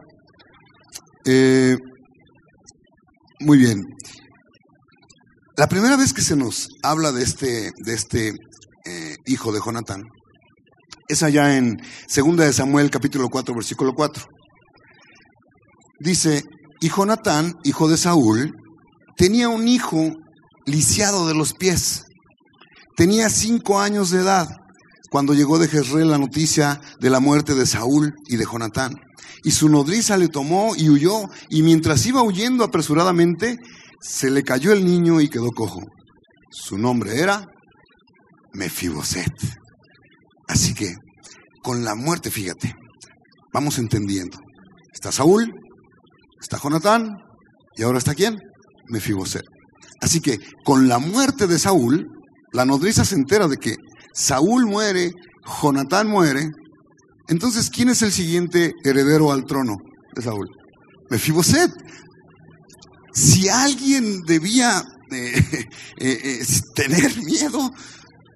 Eh, 1.24 1.76
muy 3.40 3.58
bien. 3.58 3.82
La 5.56 5.68
primera 5.68 5.96
vez 5.96 6.12
que 6.12 6.22
se 6.22 6.36
nos 6.36 6.68
habla 6.82 7.12
de 7.12 7.22
este, 7.22 7.70
de 7.76 7.94
este 7.94 8.28
eh, 8.86 9.14
hijo 9.26 9.52
de 9.52 9.60
Jonatán 9.64 10.02
es 11.12 11.22
allá 11.22 11.56
en 11.56 11.76
2 12.14 12.36
de 12.36 12.52
Samuel 12.52 12.90
capítulo 12.90 13.28
4 13.28 13.54
versículo 13.54 13.92
4. 13.94 14.24
Dice, 16.00 16.42
y 16.80 16.88
Jonatán, 16.88 17.54
hijo 17.64 17.88
de 17.88 17.96
Saúl, 17.96 18.54
tenía 19.16 19.48
un 19.48 19.68
hijo 19.68 20.10
lisiado 20.66 21.28
de 21.28 21.34
los 21.34 21.52
pies. 21.52 22.04
Tenía 22.96 23.28
cinco 23.28 23.78
años 23.78 24.10
de 24.10 24.20
edad 24.20 24.48
cuando 25.10 25.34
llegó 25.34 25.58
de 25.58 25.68
Jezreel 25.68 26.10
la 26.10 26.18
noticia 26.18 26.80
de 26.98 27.10
la 27.10 27.20
muerte 27.20 27.54
de 27.54 27.66
Saúl 27.66 28.14
y 28.26 28.36
de 28.36 28.46
Jonatán. 28.50 28.94
Y 29.44 29.50
su 29.50 29.68
nodriza 29.68 30.16
le 30.16 30.28
tomó 30.28 30.74
y 30.76 30.88
huyó, 30.88 31.28
y 31.50 31.62
mientras 31.62 32.06
iba 32.06 32.22
huyendo 32.22 32.64
apresuradamente, 32.64 33.58
se 34.00 34.30
le 34.30 34.42
cayó 34.42 34.72
el 34.72 34.84
niño 34.84 35.20
y 35.20 35.28
quedó 35.28 35.50
cojo. 35.50 35.82
Su 36.50 36.78
nombre 36.78 37.20
era 37.20 37.44
Mefiboset. 38.54 39.61
Así 40.52 40.74
que, 40.74 40.96
con 41.62 41.82
la 41.82 41.94
muerte, 41.94 42.30
fíjate, 42.30 42.74
vamos 43.54 43.78
entendiendo. 43.78 44.36
Está 44.92 45.10
Saúl, 45.10 45.50
está 46.38 46.58
Jonatán, 46.58 47.08
y 47.74 47.82
ahora 47.82 47.96
está 47.96 48.14
quién? 48.14 48.36
Mefiboset. 48.90 49.44
Así 50.02 50.20
que, 50.20 50.36
con 50.62 50.88
la 50.88 50.98
muerte 50.98 51.46
de 51.46 51.58
Saúl, 51.58 52.06
la 52.52 52.66
nodriza 52.66 53.02
se 53.06 53.14
entera 53.14 53.48
de 53.48 53.56
que 53.56 53.76
Saúl 54.12 54.66
muere, 54.66 55.12
Jonatán 55.62 56.08
muere. 56.08 56.50
Entonces, 57.28 57.70
¿quién 57.70 57.88
es 57.88 58.02
el 58.02 58.12
siguiente 58.12 58.74
heredero 58.84 59.32
al 59.32 59.44
trono 59.44 59.76
de 60.14 60.20
Saúl? 60.20 60.50
Mefiboset. 61.08 61.70
Si 63.14 63.48
alguien 63.48 64.20
debía 64.26 64.82
eh, 65.12 65.32
eh, 65.96 66.20
eh, 66.24 66.46
tener 66.74 67.16
miedo, 67.24 67.70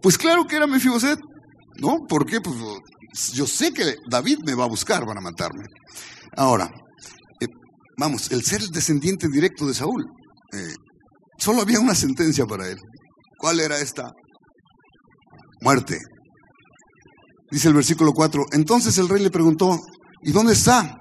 pues 0.01 0.17
claro 0.17 0.47
que 0.47 0.57
era 0.57 0.67
Mefiboset. 0.67 1.19
¿No? 1.81 2.07
¿Por 2.09 2.27
qué? 2.27 2.41
Pues 2.41 2.57
yo 3.33 3.47
sé 3.47 3.73
que 3.73 3.97
David 4.09 4.39
me 4.45 4.55
va 4.55 4.65
a 4.65 4.69
buscar 4.69 5.05
para 5.05 5.21
matarme. 5.21 5.65
Ahora, 6.37 6.71
vamos, 7.99 8.31
el 8.31 8.45
ser 8.45 8.63
el 8.63 8.71
descendiente 8.71 9.29
directo 9.29 9.67
de 9.67 9.75
Saúl, 9.75 10.05
solo 11.39 11.63
había 11.63 11.81
una 11.81 11.95
sentencia 11.95 12.45
para 12.47 12.69
él. 12.69 12.79
¿Cuál 13.39 13.61
era 13.61 13.79
esta? 13.79 14.13
muerte. 15.61 15.99
Dice 17.51 17.69
el 17.69 17.75
versículo 17.75 18.13
4, 18.13 18.47
entonces 18.53 18.99
el 18.99 19.09
rey 19.09 19.23
le 19.23 19.31
preguntó, 19.31 19.81
¿y 20.23 20.33
dónde 20.33 20.53
está? 20.53 20.97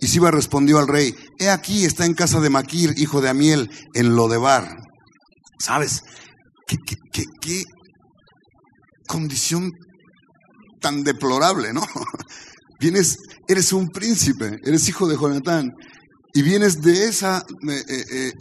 Y 0.00 0.08
Siba 0.08 0.30
respondió 0.30 0.78
al 0.78 0.88
rey, 0.88 1.14
he 1.38 1.50
aquí, 1.50 1.84
está 1.84 2.06
en 2.06 2.14
casa 2.14 2.40
de 2.40 2.50
Maquir, 2.50 2.94
hijo 2.96 3.20
de 3.20 3.28
Amiel, 3.28 3.70
en 3.94 4.16
Lodebar. 4.16 4.76
¿Sabes? 5.58 6.02
¿Qué, 6.66 6.76
qué, 7.12 7.24
qué, 7.40 7.62
condición 9.06 9.70
tan 10.82 11.02
deplorable, 11.02 11.72
¿no? 11.72 11.82
Vienes, 12.78 13.16
eres 13.48 13.72
un 13.72 13.88
príncipe, 13.88 14.58
eres 14.64 14.88
hijo 14.88 15.08
de 15.08 15.16
Jonatán, 15.16 15.70
y 16.34 16.42
vienes 16.42 16.80
de 16.80 17.04
esa 17.04 17.38
eh, 17.68 17.82
eh, 17.88 18.04
eh, 18.10 18.32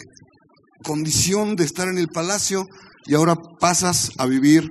condición 0.84 1.56
de 1.56 1.64
estar 1.64 1.88
en 1.88 1.98
el 1.98 2.08
palacio 2.08 2.66
y 3.06 3.16
ahora 3.16 3.36
pasas 3.60 4.12
a 4.18 4.26
vivir 4.26 4.70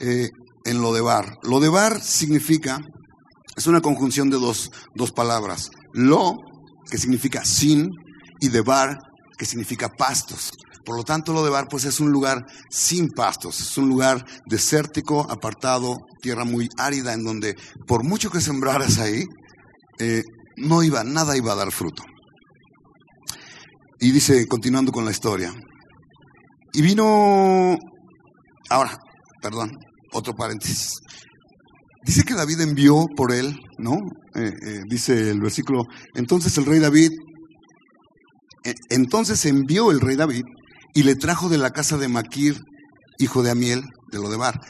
eh, 0.00 0.28
en 0.64 0.80
lo 0.80 0.92
de 0.92 1.00
bar. 1.00 1.38
Lo 1.42 1.60
de 1.60 1.68
bar 1.68 2.00
significa, 2.00 2.78
es 3.56 3.66
una 3.66 3.80
conjunción 3.80 4.30
de 4.30 4.38
dos, 4.38 4.70
dos 4.94 5.12
palabras. 5.12 5.70
Lo, 5.92 6.36
que 6.90 6.98
significa 6.98 7.44
sin, 7.44 7.90
y 8.40 8.48
de 8.48 8.60
bar, 8.60 8.98
que 9.38 9.46
significa 9.46 9.88
pastos. 9.88 10.52
Por 10.90 10.96
lo 10.96 11.04
tanto, 11.04 11.32
lo 11.32 11.44
de 11.44 11.50
bar 11.50 11.68
pues 11.70 11.84
es 11.84 12.00
un 12.00 12.10
lugar 12.10 12.44
sin 12.68 13.10
pastos, 13.10 13.60
es 13.60 13.78
un 13.78 13.88
lugar 13.88 14.26
desértico, 14.46 15.20
apartado, 15.30 15.98
tierra 16.20 16.44
muy 16.44 16.68
árida, 16.78 17.14
en 17.14 17.22
donde 17.22 17.54
por 17.86 18.02
mucho 18.02 18.28
que 18.28 18.40
sembraras 18.40 18.98
ahí, 18.98 19.22
eh, 20.00 20.24
no 20.56 20.82
iba, 20.82 21.04
nada 21.04 21.36
iba 21.36 21.52
a 21.52 21.54
dar 21.54 21.70
fruto. 21.70 22.02
Y 24.00 24.10
dice, 24.10 24.48
continuando 24.48 24.90
con 24.90 25.04
la 25.04 25.12
historia, 25.12 25.52
y 26.72 26.82
vino, 26.82 27.76
ahora, 28.68 28.98
perdón, 29.40 29.70
otro 30.12 30.34
paréntesis. 30.34 30.94
Dice 32.04 32.24
que 32.24 32.34
David 32.34 32.62
envió 32.62 33.06
por 33.16 33.30
él, 33.30 33.56
¿no? 33.78 33.94
Eh, 34.34 34.50
eh, 34.60 34.80
dice 34.88 35.30
el 35.30 35.40
versículo, 35.40 35.84
entonces 36.16 36.58
el 36.58 36.66
rey 36.66 36.80
David, 36.80 37.12
entonces 38.88 39.46
envió 39.46 39.92
el 39.92 40.00
rey 40.00 40.16
David 40.16 40.42
y 40.94 41.02
le 41.02 41.14
trajo 41.14 41.48
de 41.48 41.58
la 41.58 41.70
casa 41.70 41.96
de 41.96 42.08
Maquir, 42.08 42.62
hijo 43.18 43.42
de 43.42 43.50
Amiel, 43.50 43.82
de 44.10 44.18
Lodebar. 44.18 44.60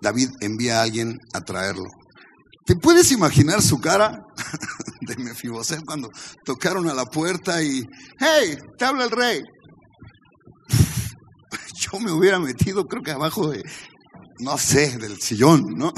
David 0.00 0.30
envía 0.40 0.78
a 0.78 0.82
alguien 0.82 1.18
a 1.32 1.40
traerlo. 1.40 1.90
¿Te 2.64 2.76
puedes 2.76 3.10
imaginar 3.12 3.62
su 3.62 3.80
cara 3.80 4.22
de 5.00 5.16
Mefiboset 5.16 5.84
cuando 5.84 6.10
tocaron 6.44 6.88
a 6.88 6.94
la 6.94 7.04
puerta 7.04 7.62
y, 7.62 7.82
hey, 8.18 8.58
te 8.78 8.84
habla 8.84 9.04
el 9.04 9.10
rey? 9.10 9.42
Yo 11.74 11.98
me 12.00 12.12
hubiera 12.12 12.38
metido, 12.38 12.86
creo 12.86 13.02
que 13.02 13.10
abajo 13.10 13.48
de, 13.48 13.62
no 14.38 14.56
sé, 14.58 14.98
del 14.98 15.20
sillón, 15.20 15.74
¿no? 15.76 15.92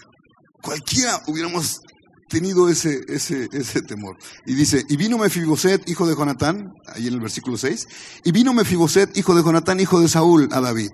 Cualquiera 0.62 1.22
hubiéramos 1.26 1.80
tenido 2.28 2.68
ese, 2.68 3.00
ese, 3.08 3.48
ese 3.52 3.82
temor. 3.82 4.16
Y 4.46 4.54
dice, 4.54 4.82
y 4.88 4.96
vino 4.96 5.18
Mefiboset, 5.18 5.88
hijo 5.88 6.06
de 6.06 6.14
Jonatán, 6.14 6.72
ahí 6.86 7.06
en 7.08 7.14
el 7.14 7.20
versículo 7.20 7.56
6, 7.56 7.86
y 8.24 8.32
vino 8.32 8.52
Mefiboset, 8.52 9.16
hijo 9.16 9.34
de 9.34 9.42
Jonatán, 9.42 9.80
hijo 9.80 10.00
de 10.00 10.08
Saúl, 10.08 10.48
a 10.52 10.60
David, 10.60 10.90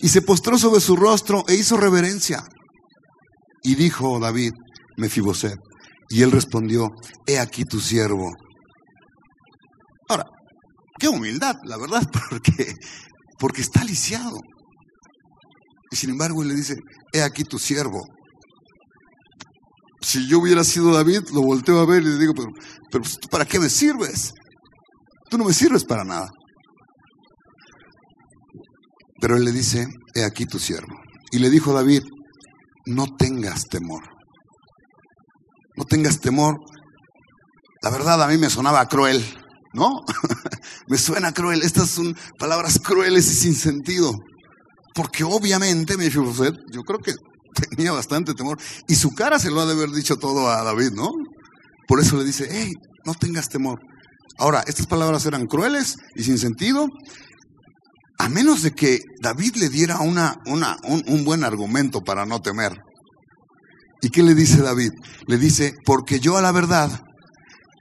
y 0.00 0.08
se 0.08 0.22
postró 0.22 0.58
sobre 0.58 0.80
su 0.80 0.96
rostro 0.96 1.44
e 1.48 1.54
hizo 1.54 1.76
reverencia. 1.76 2.42
Y 3.62 3.74
dijo 3.74 4.18
David, 4.18 4.52
Mefiboset, 4.96 5.58
y 6.08 6.22
él 6.22 6.32
respondió, 6.32 6.88
he 7.26 7.38
aquí 7.38 7.64
tu 7.64 7.80
siervo. 7.80 8.30
Ahora, 10.08 10.24
qué 10.98 11.08
humildad, 11.08 11.56
la 11.64 11.76
verdad, 11.76 12.02
porque, 12.30 12.74
porque 13.38 13.60
está 13.60 13.84
lisiado. 13.84 14.38
Y 15.90 15.96
sin 15.96 16.10
embargo 16.10 16.42
él 16.42 16.48
le 16.48 16.54
dice, 16.54 16.76
he 17.12 17.22
aquí 17.22 17.44
tu 17.44 17.58
siervo. 17.58 18.02
Si 20.00 20.28
yo 20.28 20.38
hubiera 20.38 20.64
sido 20.64 20.92
David, 20.92 21.28
lo 21.32 21.42
volteo 21.42 21.80
a 21.80 21.86
ver 21.86 22.02
y 22.02 22.06
le 22.06 22.18
digo, 22.18 22.32
pero, 22.34 22.48
pero 22.90 23.04
¿para 23.30 23.44
qué 23.44 23.58
me 23.58 23.68
sirves? 23.68 24.32
Tú 25.28 25.38
no 25.38 25.44
me 25.44 25.52
sirves 25.52 25.84
para 25.84 26.04
nada. 26.04 26.28
Pero 29.20 29.36
él 29.36 29.44
le 29.44 29.52
dice, 29.52 29.88
he 30.14 30.24
aquí 30.24 30.46
tu 30.46 30.58
siervo. 30.58 30.94
Y 31.32 31.38
le 31.38 31.50
dijo 31.50 31.72
David, 31.72 32.02
no 32.86 33.06
tengas 33.18 33.64
temor. 33.64 34.04
No 35.76 35.84
tengas 35.84 36.20
temor. 36.20 36.56
La 37.82 37.90
verdad 37.90 38.22
a 38.22 38.28
mí 38.28 38.38
me 38.38 38.50
sonaba 38.50 38.86
cruel, 38.86 39.22
¿no? 39.74 39.90
me 40.88 40.96
suena 40.96 41.32
cruel. 41.32 41.62
Estas 41.62 41.90
son 41.90 42.16
palabras 42.38 42.78
crueles 42.78 43.30
y 43.30 43.34
sin 43.34 43.54
sentido. 43.54 44.12
Porque 44.94 45.24
obviamente 45.24 45.96
Mefiboset, 45.96 46.54
yo 46.72 46.82
creo 46.82 46.98
que 46.98 47.12
tenía 47.54 47.92
bastante 47.92 48.34
temor. 48.34 48.58
Y 48.86 48.94
su 48.94 49.14
cara 49.14 49.38
se 49.38 49.50
lo 49.50 49.60
ha 49.60 49.66
de 49.66 49.72
haber 49.72 49.90
dicho 49.90 50.16
todo 50.16 50.50
a 50.50 50.62
David, 50.62 50.92
¿no? 50.92 51.10
Por 51.86 52.00
eso 52.00 52.16
le 52.16 52.24
dice, 52.24 52.48
hey, 52.50 52.72
no 53.04 53.14
tengas 53.14 53.48
temor. 53.48 53.80
Ahora, 54.38 54.62
estas 54.66 54.86
palabras 54.86 55.26
eran 55.26 55.46
crueles 55.46 55.96
y 56.14 56.22
sin 56.22 56.38
sentido, 56.38 56.88
a 58.18 58.28
menos 58.28 58.62
de 58.62 58.72
que 58.72 59.00
David 59.20 59.56
le 59.56 59.68
diera 59.68 60.00
una, 60.00 60.36
una, 60.46 60.76
un, 60.84 61.02
un 61.06 61.24
buen 61.24 61.44
argumento 61.44 62.02
para 62.02 62.26
no 62.26 62.40
temer. 62.40 62.76
¿Y 64.00 64.10
qué 64.10 64.22
le 64.22 64.34
dice 64.34 64.62
David? 64.62 64.92
Le 65.26 65.38
dice, 65.38 65.74
porque 65.84 66.20
yo 66.20 66.36
a 66.36 66.42
la 66.42 66.52
verdad 66.52 67.00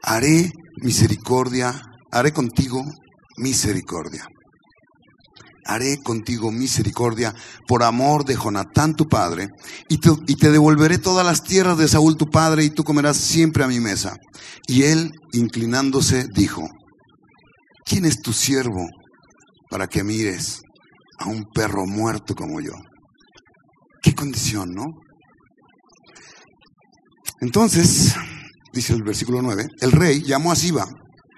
haré 0.02 0.52
misericordia, 0.82 1.82
haré 2.12 2.32
contigo 2.32 2.84
misericordia 3.38 4.28
haré 5.68 6.02
contigo 6.02 6.52
misericordia 6.52 7.36
por 7.68 7.84
amor 7.84 8.26
de 8.26 8.36
Jonatán 8.36 8.96
tu 8.96 9.08
padre, 9.08 9.50
y 9.90 9.98
te, 9.98 10.52
devolveré 10.52 10.98
todas 10.98 11.26
las 11.26 11.44
tierras 11.44 11.78
de 11.78 11.88
Saúl 11.88 12.18
tu 12.18 12.28
padre, 12.28 12.64
y 12.64 12.70
tú 12.70 12.84
comerás 12.84 13.18
siempre 13.18 13.64
a 13.64 13.68
mi 13.68 13.80
mesa. 13.80 14.16
Y 14.68 14.84
él, 14.84 15.12
inclinándose, 15.34 16.26
dijo, 16.34 16.68
¿quién 17.86 18.06
es 18.06 18.22
tu 18.22 18.34
siervo 18.34 18.88
para 19.70 19.88
que 19.88 20.04
mires 20.04 20.62
a 21.20 21.28
un 21.28 21.44
perro 21.54 21.86
muerto 21.86 22.34
como 22.34 22.62
yo? 22.62 22.74
¿Qué 24.02 24.16
condición, 24.16 24.74
no? 24.74 24.86
Entonces, 27.42 28.16
dice 28.74 28.94
el 28.94 29.04
versículo 29.04 29.42
9, 29.42 29.68
el 29.82 29.92
rey 29.92 30.24
llamó 30.24 30.52
a 30.52 30.56
Siba, 30.56 30.88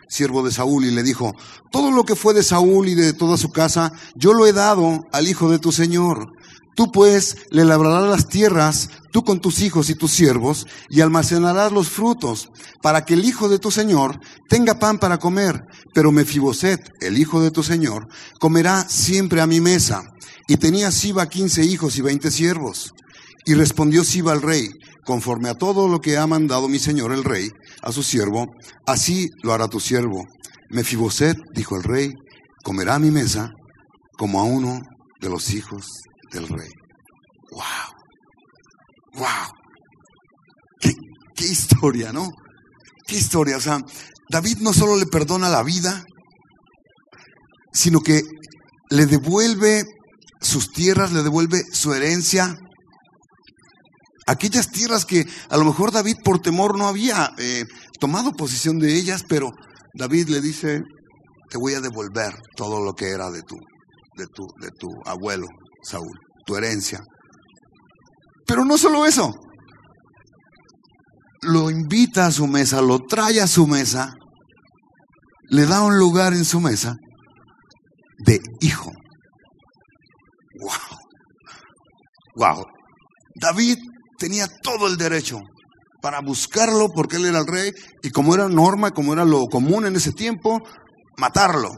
siervo 0.09 0.43
de 0.43 0.51
Saúl, 0.51 0.85
y 0.85 0.91
le 0.91 1.03
dijo, 1.03 1.35
todo 1.71 1.91
lo 1.91 2.03
que 2.03 2.15
fue 2.15 2.33
de 2.33 2.43
Saúl 2.43 2.89
y 2.89 2.95
de 2.95 3.13
toda 3.13 3.37
su 3.37 3.51
casa, 3.51 3.93
yo 4.15 4.33
lo 4.33 4.45
he 4.45 4.53
dado 4.53 5.05
al 5.13 5.27
hijo 5.27 5.49
de 5.49 5.59
tu 5.59 5.71
señor. 5.71 6.33
Tú 6.75 6.91
pues 6.91 7.35
le 7.51 7.65
labrarás 7.65 8.09
las 8.09 8.27
tierras, 8.29 8.89
tú 9.11 9.25
con 9.25 9.41
tus 9.41 9.59
hijos 9.61 9.89
y 9.89 9.95
tus 9.95 10.11
siervos, 10.11 10.65
y 10.89 11.01
almacenarás 11.01 11.71
los 11.73 11.89
frutos, 11.89 12.51
para 12.81 13.03
que 13.03 13.15
el 13.15 13.25
hijo 13.25 13.49
de 13.49 13.59
tu 13.59 13.69
señor 13.69 14.19
tenga 14.47 14.79
pan 14.79 14.97
para 14.97 15.17
comer. 15.17 15.65
Pero 15.93 16.13
Mefiboset, 16.13 16.79
el 17.01 17.17
hijo 17.17 17.41
de 17.41 17.51
tu 17.51 17.63
señor, 17.63 18.07
comerá 18.39 18.87
siempre 18.87 19.41
a 19.41 19.47
mi 19.47 19.59
mesa. 19.59 20.03
Y 20.47 20.55
tenía 20.55 20.89
Siba 20.91 21.27
quince 21.27 21.65
hijos 21.65 21.97
y 21.97 22.01
veinte 22.01 22.31
siervos. 22.31 22.93
Y 23.45 23.55
respondió 23.55 24.05
Siba 24.05 24.31
al 24.31 24.41
rey, 24.41 24.69
conforme 25.09 25.49
a 25.49 25.55
todo 25.55 25.87
lo 25.87 26.01
que 26.01 26.17
ha 26.17 26.27
mandado 26.27 26.69
mi 26.69 26.77
señor 26.77 27.11
el 27.11 27.23
rey 27.23 27.49
a 27.81 27.91
su 27.91 28.03
siervo, 28.03 28.45
así 28.85 29.27
lo 29.41 29.53
hará 29.53 29.67
tu 29.67 29.79
siervo. 29.79 30.23
Mefiboset, 30.69 31.35
dijo 31.55 31.75
el 31.75 31.81
rey, 31.81 32.11
comerá 32.63 32.93
a 32.93 32.99
mi 32.99 33.09
mesa 33.09 33.49
como 34.19 34.39
a 34.39 34.43
uno 34.43 34.81
de 35.19 35.29
los 35.29 35.49
hijos 35.49 36.03
del 36.31 36.47
rey. 36.47 36.69
¡Wow! 37.49 37.63
¡Wow! 39.15 39.51
¿Qué, 40.79 40.91
qué 41.35 41.45
historia, 41.45 42.13
¿no? 42.13 42.29
¿Qué 43.07 43.15
historia? 43.15 43.57
O 43.57 43.61
sea, 43.61 43.79
David 44.29 44.57
no 44.59 44.73
solo 44.73 44.95
le 44.95 45.07
perdona 45.07 45.49
la 45.49 45.63
vida, 45.63 46.03
sino 47.73 48.01
que 48.01 48.21
le 48.91 49.07
devuelve 49.07 49.85
sus 50.39 50.69
tierras, 50.71 51.13
le 51.13 51.23
devuelve 51.23 51.63
su 51.71 51.95
herencia. 51.95 52.55
Aquellas 54.29 54.69
tierras 54.69 55.05
que 55.05 55.25
a 55.49 55.57
lo 55.57 55.65
mejor 55.65 55.91
David 55.91 56.17
por 56.23 56.39
temor 56.39 56.77
no 56.77 56.87
había 56.87 57.31
eh, 57.39 57.65
tomado 57.99 58.31
posesión 58.33 58.77
de 58.77 58.93
ellas, 58.93 59.23
pero 59.27 59.49
David 59.95 60.29
le 60.29 60.39
dice, 60.39 60.83
te 61.49 61.57
voy 61.57 61.73
a 61.73 61.81
devolver 61.81 62.35
todo 62.55 62.79
lo 62.79 62.93
que 62.93 63.09
era 63.09 63.31
de 63.31 63.41
tu, 63.41 63.55
de 64.15 64.27
tu, 64.27 64.45
de 64.61 64.69
tu 64.69 64.87
abuelo, 65.03 65.47
Saúl, 65.81 66.15
tu 66.45 66.55
herencia. 66.55 67.01
Pero 68.45 68.65
no 68.65 68.77
solo 68.77 69.07
eso, 69.07 69.33
lo 71.41 71.71
invita 71.71 72.27
a 72.27 72.31
su 72.31 72.45
mesa, 72.45 72.83
lo 72.83 72.99
trae 72.99 73.41
a 73.41 73.47
su 73.47 73.65
mesa, 73.65 74.13
le 75.49 75.65
da 75.65 75.81
un 75.81 75.97
lugar 75.97 76.33
en 76.33 76.45
su 76.45 76.59
mesa 76.59 76.93
de 78.19 78.39
hijo. 78.61 78.91
Wow. 80.61 80.99
Wow. 82.35 82.65
David 83.41 83.79
tenía 84.19 84.47
todo 84.61 84.87
el 84.87 84.97
derecho 84.97 85.39
para 86.01 86.21
buscarlo 86.21 86.89
porque 86.93 87.17
él 87.17 87.25
era 87.25 87.39
el 87.39 87.47
rey 87.47 87.71
y 88.03 88.11
como 88.11 88.35
era 88.35 88.47
norma, 88.47 88.91
como 88.91 89.13
era 89.13 89.25
lo 89.25 89.45
común 89.47 89.85
en 89.85 89.95
ese 89.95 90.11
tiempo, 90.11 90.61
matarlo. 91.17 91.71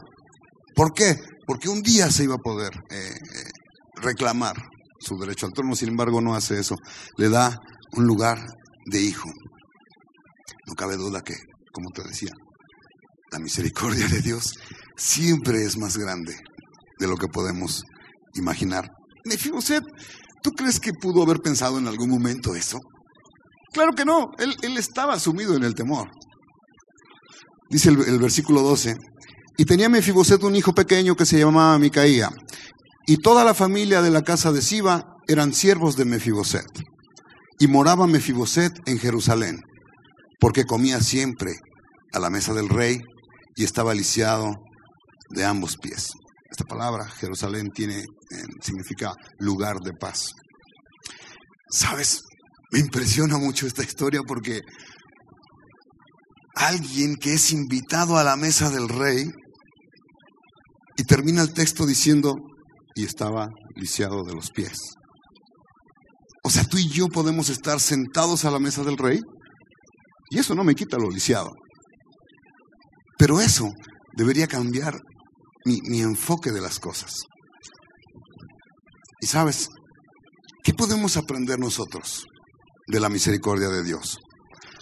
¿Por 0.74 0.92
qué? 0.92 1.16
Porque 1.46 1.68
un 1.68 1.82
día 1.82 2.10
se 2.10 2.24
iba 2.24 2.34
a 2.34 2.38
poder 2.38 2.72
eh, 2.90 3.10
eh, 3.10 3.50
reclamar 3.96 4.56
su 5.00 5.18
derecho 5.18 5.46
al 5.46 5.52
trono, 5.52 5.74
sin 5.74 5.88
embargo 5.88 6.20
no 6.20 6.34
hace 6.34 6.58
eso, 6.58 6.76
le 7.16 7.28
da 7.28 7.58
un 7.92 8.06
lugar 8.06 8.38
de 8.86 9.02
hijo. 9.02 9.30
No 10.66 10.74
cabe 10.74 10.96
duda 10.96 11.22
que, 11.22 11.34
como 11.72 11.90
te 11.90 12.04
decía, 12.04 12.30
la 13.32 13.38
misericordia 13.38 14.06
de 14.06 14.20
Dios 14.20 14.54
siempre 14.96 15.64
es 15.64 15.76
más 15.76 15.96
grande 15.96 16.36
de 16.98 17.08
lo 17.08 17.16
que 17.16 17.26
podemos 17.26 17.82
imaginar. 18.34 18.88
Mefiboset, 19.24 19.84
¿tú 20.42 20.50
crees 20.50 20.80
que 20.80 20.92
pudo 20.92 21.22
haber 21.22 21.38
pensado 21.38 21.78
en 21.78 21.86
algún 21.86 22.10
momento 22.10 22.54
eso? 22.54 22.78
Claro 23.72 23.92
que 23.92 24.04
no, 24.04 24.30
él, 24.38 24.76
estaba 24.76 25.18
sumido 25.18 25.56
en 25.56 25.64
el 25.64 25.74
temor. 25.74 26.08
Dice 27.70 27.88
el, 27.88 28.00
el 28.06 28.18
versículo 28.18 28.60
12, 28.60 28.96
y 29.56 29.64
tenía 29.64 29.88
Mefiboset 29.88 30.42
un 30.42 30.56
hijo 30.56 30.72
pequeño 30.72 31.14
que 31.14 31.26
se 31.26 31.38
llamaba 31.38 31.78
Micaía, 31.78 32.30
y 33.06 33.16
toda 33.16 33.44
la 33.44 33.54
familia 33.54 34.02
de 34.02 34.10
la 34.10 34.22
casa 34.22 34.52
de 34.52 34.62
Siba 34.62 35.04
eran 35.26 35.52
siervos 35.52 35.96
de 35.96 36.04
Mefiboset. 36.04 36.66
Y 37.58 37.66
moraba 37.66 38.06
Mefiboset 38.06 38.72
en 38.86 38.98
Jerusalén, 38.98 39.60
porque 40.40 40.64
comía 40.64 41.00
siempre 41.00 41.54
a 42.12 42.18
la 42.18 42.30
mesa 42.30 42.52
del 42.52 42.68
rey 42.68 42.98
y 43.56 43.64
estaba 43.64 43.94
lisiado 43.94 44.54
de 45.30 45.44
ambos 45.44 45.76
pies. 45.76 46.12
Esta 46.52 46.66
palabra, 46.66 47.08
Jerusalén, 47.08 47.70
tiene, 47.74 48.00
eh, 48.00 48.04
significa 48.60 49.14
lugar 49.38 49.78
de 49.78 49.94
paz. 49.98 50.34
Sabes, 51.70 52.24
me 52.70 52.78
impresiona 52.78 53.38
mucho 53.38 53.66
esta 53.66 53.82
historia 53.82 54.20
porque 54.28 54.60
alguien 56.54 57.16
que 57.16 57.32
es 57.32 57.52
invitado 57.52 58.18
a 58.18 58.22
la 58.22 58.36
mesa 58.36 58.68
del 58.68 58.90
rey 58.90 59.30
y 60.98 61.04
termina 61.04 61.40
el 61.40 61.54
texto 61.54 61.86
diciendo, 61.86 62.34
y 62.94 63.06
estaba 63.06 63.48
lisiado 63.74 64.22
de 64.22 64.34
los 64.34 64.50
pies. 64.50 64.76
O 66.44 66.50
sea, 66.50 66.64
tú 66.64 66.76
y 66.76 66.86
yo 66.90 67.08
podemos 67.08 67.48
estar 67.48 67.80
sentados 67.80 68.44
a 68.44 68.50
la 68.50 68.58
mesa 68.58 68.84
del 68.84 68.98
rey 68.98 69.20
y 70.28 70.38
eso 70.38 70.54
no 70.54 70.64
me 70.64 70.74
quita 70.74 70.98
lo 70.98 71.08
lisiado. 71.08 71.50
Pero 73.16 73.40
eso 73.40 73.70
debería 74.14 74.46
cambiar 74.46 75.00
mi, 75.64 76.00
enfoque 76.00 76.50
de 76.50 76.60
las 76.60 76.78
cosas. 76.78 77.12
Y 79.20 79.26
sabes, 79.26 79.68
¿qué 80.62 80.74
podemos 80.74 81.16
aprender 81.16 81.58
nosotros 81.58 82.26
de 82.88 83.00
la 83.00 83.08
misericordia 83.08 83.68
de 83.68 83.84
Dios? 83.84 84.18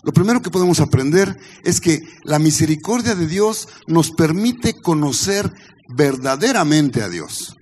Lo 0.03 0.13
primero 0.13 0.41
que 0.41 0.51
podemos 0.51 0.81
aprender 0.81 1.37
es 1.63 1.81
que 1.81 2.01
la 2.25 2.39
misericordia 2.39 3.15
de 3.15 3.27
Dios 3.27 3.69
nos 3.87 4.11
permite 4.13 4.75
conocer 4.81 5.53
verdaderamente 5.95 7.03
a 7.03 7.09
Dios. 7.09 7.55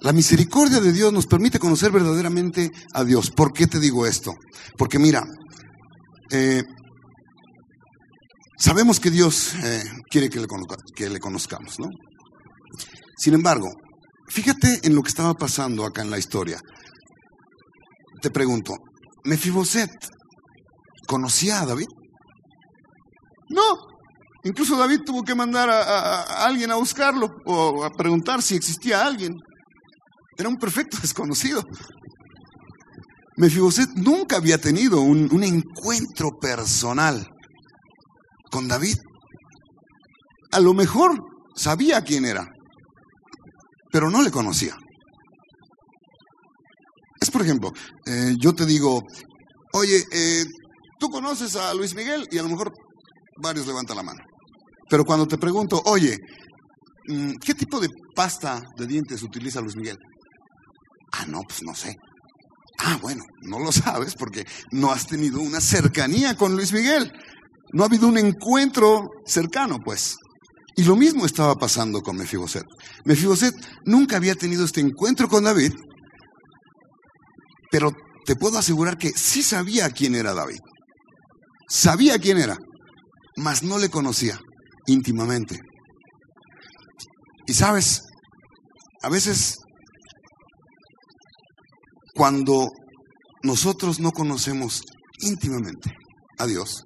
La 0.00 0.12
misericordia 0.12 0.80
de 0.80 0.92
Dios 0.92 1.12
nos 1.12 1.26
permite 1.26 1.58
conocer 1.58 1.90
verdaderamente 1.90 2.70
a 2.94 3.04
Dios. 3.04 3.30
¿Por 3.30 3.52
qué 3.52 3.66
te 3.66 3.80
digo 3.80 4.06
esto? 4.06 4.32
Porque 4.78 4.98
mira, 4.98 5.24
eh, 6.30 6.62
sabemos 8.56 9.00
que 9.00 9.10
Dios 9.10 9.54
eh, 9.62 9.82
quiere 10.08 10.30
que 10.30 10.40
le, 10.40 10.46
que 10.94 11.10
le 11.10 11.20
conozcamos, 11.20 11.78
¿no? 11.80 11.88
Sin 13.16 13.34
embargo, 13.34 13.68
fíjate 14.28 14.80
en 14.82 14.94
lo 14.94 15.02
que 15.02 15.08
estaba 15.08 15.34
pasando 15.34 15.84
acá 15.84 16.02
en 16.02 16.10
la 16.10 16.18
historia. 16.18 16.60
Te 18.20 18.30
pregunto, 18.30 18.74
¿Mefiboset 19.24 19.90
conocía 21.06 21.60
a 21.60 21.66
David? 21.66 21.88
No, 23.50 23.76
incluso 24.44 24.76
David 24.76 25.00
tuvo 25.04 25.22
que 25.22 25.34
mandar 25.34 25.68
a, 25.70 26.44
alguien 26.44 26.70
a 26.70 26.76
buscarlo 26.76 27.28
o 27.46 27.84
a 27.84 27.90
preguntar 27.90 28.42
si 28.42 28.56
existía 28.56 29.04
alguien. 29.04 29.34
Era 30.36 30.48
un 30.48 30.56
perfecto 30.56 30.98
desconocido. 31.02 31.62
Mefiboset 33.36 33.90
nunca 33.94 34.36
había 34.36 34.58
tenido 34.58 35.00
un, 35.00 35.42
encuentro 35.44 36.30
personal 36.40 37.28
con 38.50 38.66
David. 38.66 38.96
A 40.50 40.58
lo 40.58 40.74
mejor 40.74 41.20
sabía 41.54 42.00
quién 42.02 42.24
era, 42.24 42.48
pero 43.90 44.10
no 44.10 44.22
le 44.22 44.30
conocía. 44.30 44.76
Es 47.20 47.30
por 47.30 47.42
ejemplo, 47.42 47.72
eh, 48.06 48.34
yo 48.38 48.54
te 48.54 48.64
digo, 48.64 49.02
oye, 49.72 50.04
eh, 50.12 50.44
tú 50.98 51.08
conoces 51.08 51.56
a 51.56 51.74
Luis 51.74 51.94
Miguel 51.94 52.26
y 52.30 52.38
a 52.38 52.42
lo 52.42 52.48
mejor 52.48 52.72
varios 53.42 53.66
levantan 53.66 53.96
la 53.96 54.02
mano. 54.02 54.20
Pero 54.88 55.04
cuando 55.04 55.26
te 55.26 55.36
pregunto, 55.36 55.82
oye, 55.84 56.16
mm, 57.08 57.32
¿qué 57.44 57.54
tipo 57.54 57.80
de 57.80 57.88
pasta 58.14 58.62
de 58.76 58.86
dientes 58.86 59.22
utiliza 59.22 59.60
Luis 59.60 59.76
Miguel? 59.76 59.98
Ah, 61.12 61.26
no, 61.26 61.40
pues 61.42 61.62
no 61.62 61.74
sé. 61.74 61.96
Ah, 62.78 62.98
bueno, 63.02 63.24
no 63.42 63.58
lo 63.58 63.72
sabes 63.72 64.14
porque 64.14 64.46
no 64.70 64.92
has 64.92 65.06
tenido 65.06 65.40
una 65.40 65.60
cercanía 65.60 66.36
con 66.36 66.54
Luis 66.54 66.72
Miguel. 66.72 67.12
No 67.72 67.82
ha 67.82 67.86
habido 67.86 68.08
un 68.08 68.16
encuentro 68.16 69.08
cercano, 69.26 69.78
pues. 69.84 70.16
Y 70.78 70.84
lo 70.84 70.94
mismo 70.94 71.26
estaba 71.26 71.56
pasando 71.56 72.02
con 72.02 72.16
Mefiboset. 72.16 72.62
Mefiboset 73.04 73.52
nunca 73.84 74.16
había 74.16 74.36
tenido 74.36 74.64
este 74.64 74.80
encuentro 74.80 75.28
con 75.28 75.42
David, 75.42 75.72
pero 77.68 77.90
te 78.24 78.36
puedo 78.36 78.58
asegurar 78.58 78.96
que 78.96 79.08
sí 79.08 79.42
sabía 79.42 79.90
quién 79.90 80.14
era 80.14 80.34
David. 80.34 80.60
Sabía 81.68 82.20
quién 82.20 82.38
era, 82.38 82.56
mas 83.36 83.64
no 83.64 83.76
le 83.78 83.88
conocía 83.88 84.38
íntimamente. 84.86 85.58
Y 87.48 87.54
sabes, 87.54 88.02
a 89.02 89.08
veces 89.08 89.58
cuando 92.14 92.68
nosotros 93.42 93.98
no 93.98 94.12
conocemos 94.12 94.82
íntimamente 95.22 95.90
a 96.38 96.46
Dios, 96.46 96.84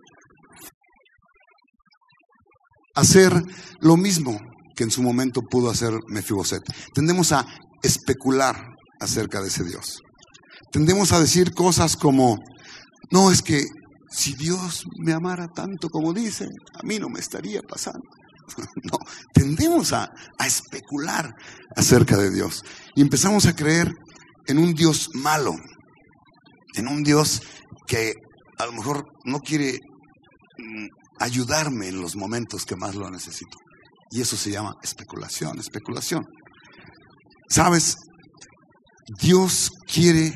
hacer 2.95 3.33
lo 3.81 3.97
mismo 3.97 4.39
que 4.75 4.85
en 4.85 4.91
su 4.91 5.03
momento 5.03 5.43
pudo 5.43 5.71
hacer 5.71 5.93
Mefiboset. 6.09 6.63
Tendemos 6.95 7.33
a 7.33 7.47
especular 7.83 8.57
acerca 9.01 9.41
de 9.41 9.49
ese 9.49 9.65
Dios. 9.65 10.01
Tendemos 10.71 11.13
a 11.13 11.21
decir 11.21 11.53
cosas 11.53 11.97
como, 11.97 12.39
no, 13.11 13.31
es 13.31 13.43
que 13.43 13.63
si 14.11 14.35
Dios 14.35 14.85
me 14.99 15.13
amara 15.13 15.49
tanto 15.49 15.89
como 15.89 16.13
dice, 16.13 16.47
a 16.79 16.87
mí 16.87 16.99
no 16.99 17.09
me 17.09 17.21
estaría 17.21 17.63
pasando. 17.63 18.03
No, 18.83 18.99
tendemos 19.33 19.93
a, 19.93 20.11
a 20.39 20.47
especular 20.47 21.33
acerca 21.77 22.17
de 22.17 22.31
Dios 22.31 22.63
y 22.97 23.01
empezamos 23.01 23.47
a 23.47 23.55
creer 23.55 23.95
en 24.47 24.59
un 24.59 24.75
Dios 24.75 25.11
malo, 25.15 25.55
en 26.75 26.89
un 26.89 27.03
Dios 27.03 27.43
que 27.87 28.13
a 28.59 28.67
lo 28.67 28.73
mejor 28.73 29.07
no 29.25 29.39
quiere 29.39 29.79
mm, 30.59 30.87
ayudarme 31.23 31.89
en 31.89 32.01
los 32.01 32.17
momentos 32.17 32.65
que 32.65 32.77
más 32.77 32.95
lo 32.95 33.11
necesito. 33.11 33.57
Y 34.11 34.21
eso 34.21 34.37
se 34.37 34.51
llama 34.51 34.75
especulación, 34.83 35.59
especulación. 35.59 36.25
Sabes, 37.49 37.97
Dios 39.21 39.71
quiere 39.87 40.35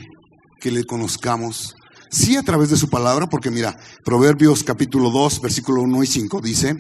que 0.60 0.70
le 0.70 0.84
conozcamos, 0.84 1.74
sí 2.10 2.36
a 2.36 2.42
través 2.42 2.70
de 2.70 2.76
su 2.76 2.88
palabra, 2.88 3.26
porque 3.26 3.50
mira, 3.50 3.76
Proverbios 4.04 4.64
capítulo 4.64 5.10
2, 5.10 5.40
versículo 5.40 5.82
1 5.82 6.02
y 6.02 6.06
5 6.06 6.40
dice, 6.40 6.74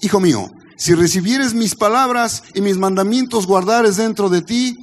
Hijo 0.00 0.20
mío, 0.20 0.46
si 0.76 0.94
recibieres 0.94 1.54
mis 1.54 1.74
palabras 1.74 2.44
y 2.54 2.60
mis 2.60 2.78
mandamientos 2.78 3.46
guardares 3.46 3.96
dentro 3.96 4.28
de 4.28 4.42
ti, 4.42 4.76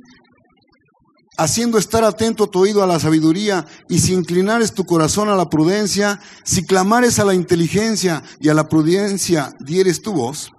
haciendo 1.37 1.77
estar 1.77 2.03
atento 2.03 2.47
tu 2.47 2.59
oído 2.59 2.83
a 2.83 2.87
la 2.87 2.99
sabiduría, 2.99 3.65
y 3.89 3.99
si 3.99 4.13
inclinares 4.13 4.73
tu 4.73 4.85
corazón 4.85 5.29
a 5.29 5.35
la 5.35 5.49
prudencia, 5.49 6.19
si 6.43 6.65
clamares 6.65 7.19
a 7.19 7.25
la 7.25 7.33
inteligencia 7.33 8.23
y 8.39 8.49
a 8.49 8.53
la 8.53 8.67
prudencia 8.67 9.51
dieres 9.59 10.01
tu 10.01 10.13
voz, 10.13 10.49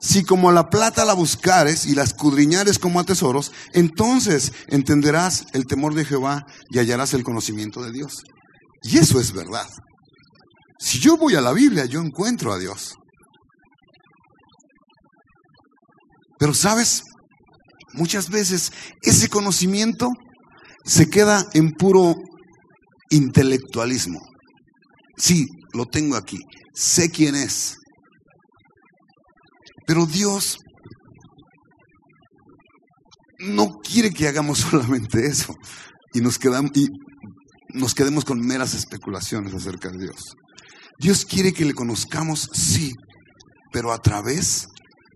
si 0.00 0.24
como 0.24 0.52
la 0.52 0.68
plata 0.68 1.04
la 1.04 1.14
buscares 1.14 1.86
y 1.86 1.94
la 1.94 2.02
escudriñares 2.02 2.78
como 2.78 3.00
a 3.00 3.04
tesoros, 3.04 3.52
entonces 3.72 4.52
entenderás 4.68 5.46
el 5.52 5.66
temor 5.66 5.94
de 5.94 6.04
Jehová 6.04 6.44
y 6.70 6.78
hallarás 6.78 7.14
el 7.14 7.24
conocimiento 7.24 7.82
de 7.82 7.92
Dios. 7.92 8.22
Y 8.82 8.98
eso 8.98 9.18
es 9.18 9.32
verdad. 9.32 9.66
Si 10.78 11.00
yo 11.00 11.16
voy 11.16 11.34
a 11.34 11.40
la 11.40 11.52
Biblia, 11.52 11.86
yo 11.86 12.00
encuentro 12.00 12.52
a 12.52 12.58
Dios. 12.58 12.94
Pero 16.38 16.52
sabes, 16.52 17.02
muchas 17.94 18.28
veces 18.28 18.72
ese 19.02 19.28
conocimiento 19.28 20.10
se 20.86 21.10
queda 21.10 21.46
en 21.52 21.72
puro 21.72 22.14
intelectualismo. 23.10 24.20
Sí, 25.16 25.46
lo 25.72 25.86
tengo 25.86 26.16
aquí, 26.16 26.38
sé 26.72 27.10
quién 27.10 27.34
es. 27.34 27.76
Pero 29.86 30.06
Dios 30.06 30.58
no 33.38 33.78
quiere 33.82 34.10
que 34.10 34.28
hagamos 34.28 34.58
solamente 34.70 35.26
eso 35.26 35.54
y 36.14 36.20
nos, 36.20 36.38
quedamos, 36.38 36.70
y 36.74 36.86
nos 37.74 37.94
quedemos 37.94 38.24
con 38.24 38.40
meras 38.40 38.74
especulaciones 38.74 39.54
acerca 39.54 39.90
de 39.90 39.98
Dios. 39.98 40.34
Dios 40.98 41.26
quiere 41.26 41.52
que 41.52 41.66
le 41.66 41.74
conozcamos, 41.74 42.48
sí, 42.52 42.92
pero 43.72 43.92
a 43.92 43.98
través 43.98 44.66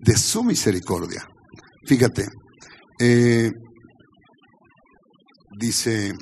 de 0.00 0.16
su 0.16 0.44
misericordia. 0.44 1.26
Fíjate, 1.86 2.28
eh, 2.98 3.50
dice 5.60 6.14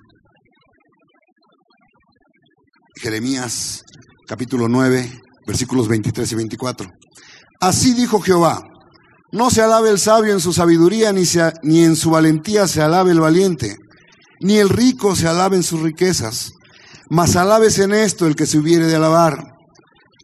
Jeremías 3.01 3.85
capítulo 4.27 4.69
9, 4.69 5.13
versículos 5.47 5.87
23 5.87 6.33
y 6.33 6.35
24. 6.35 6.91
Así 7.61 7.95
dijo 7.95 8.21
Jehová, 8.21 8.61
no 9.31 9.51
se 9.51 9.63
alabe 9.63 9.91
el 9.91 10.01
sabio 10.01 10.33
en 10.33 10.41
su 10.41 10.53
sabiduría, 10.53 11.13
ni, 11.13 11.23
ni 11.63 11.85
en 11.85 11.95
su 11.95 12.11
valentía 12.11 12.67
se 12.67 12.83
alabe 12.83 13.13
el 13.13 13.21
valiente, 13.21 13.77
ni 14.41 14.59
el 14.59 14.69
rico 14.69 15.15
se 15.15 15.29
alabe 15.29 15.57
en 15.57 15.63
sus 15.63 15.81
riquezas, 15.81 16.51
mas 17.09 17.37
alabes 17.37 17.79
en 17.79 17.95
esto 17.95 18.27
el 18.27 18.35
que 18.35 18.47
se 18.47 18.59
hubiere 18.59 18.87
de 18.87 18.97
alabar, 18.97 19.39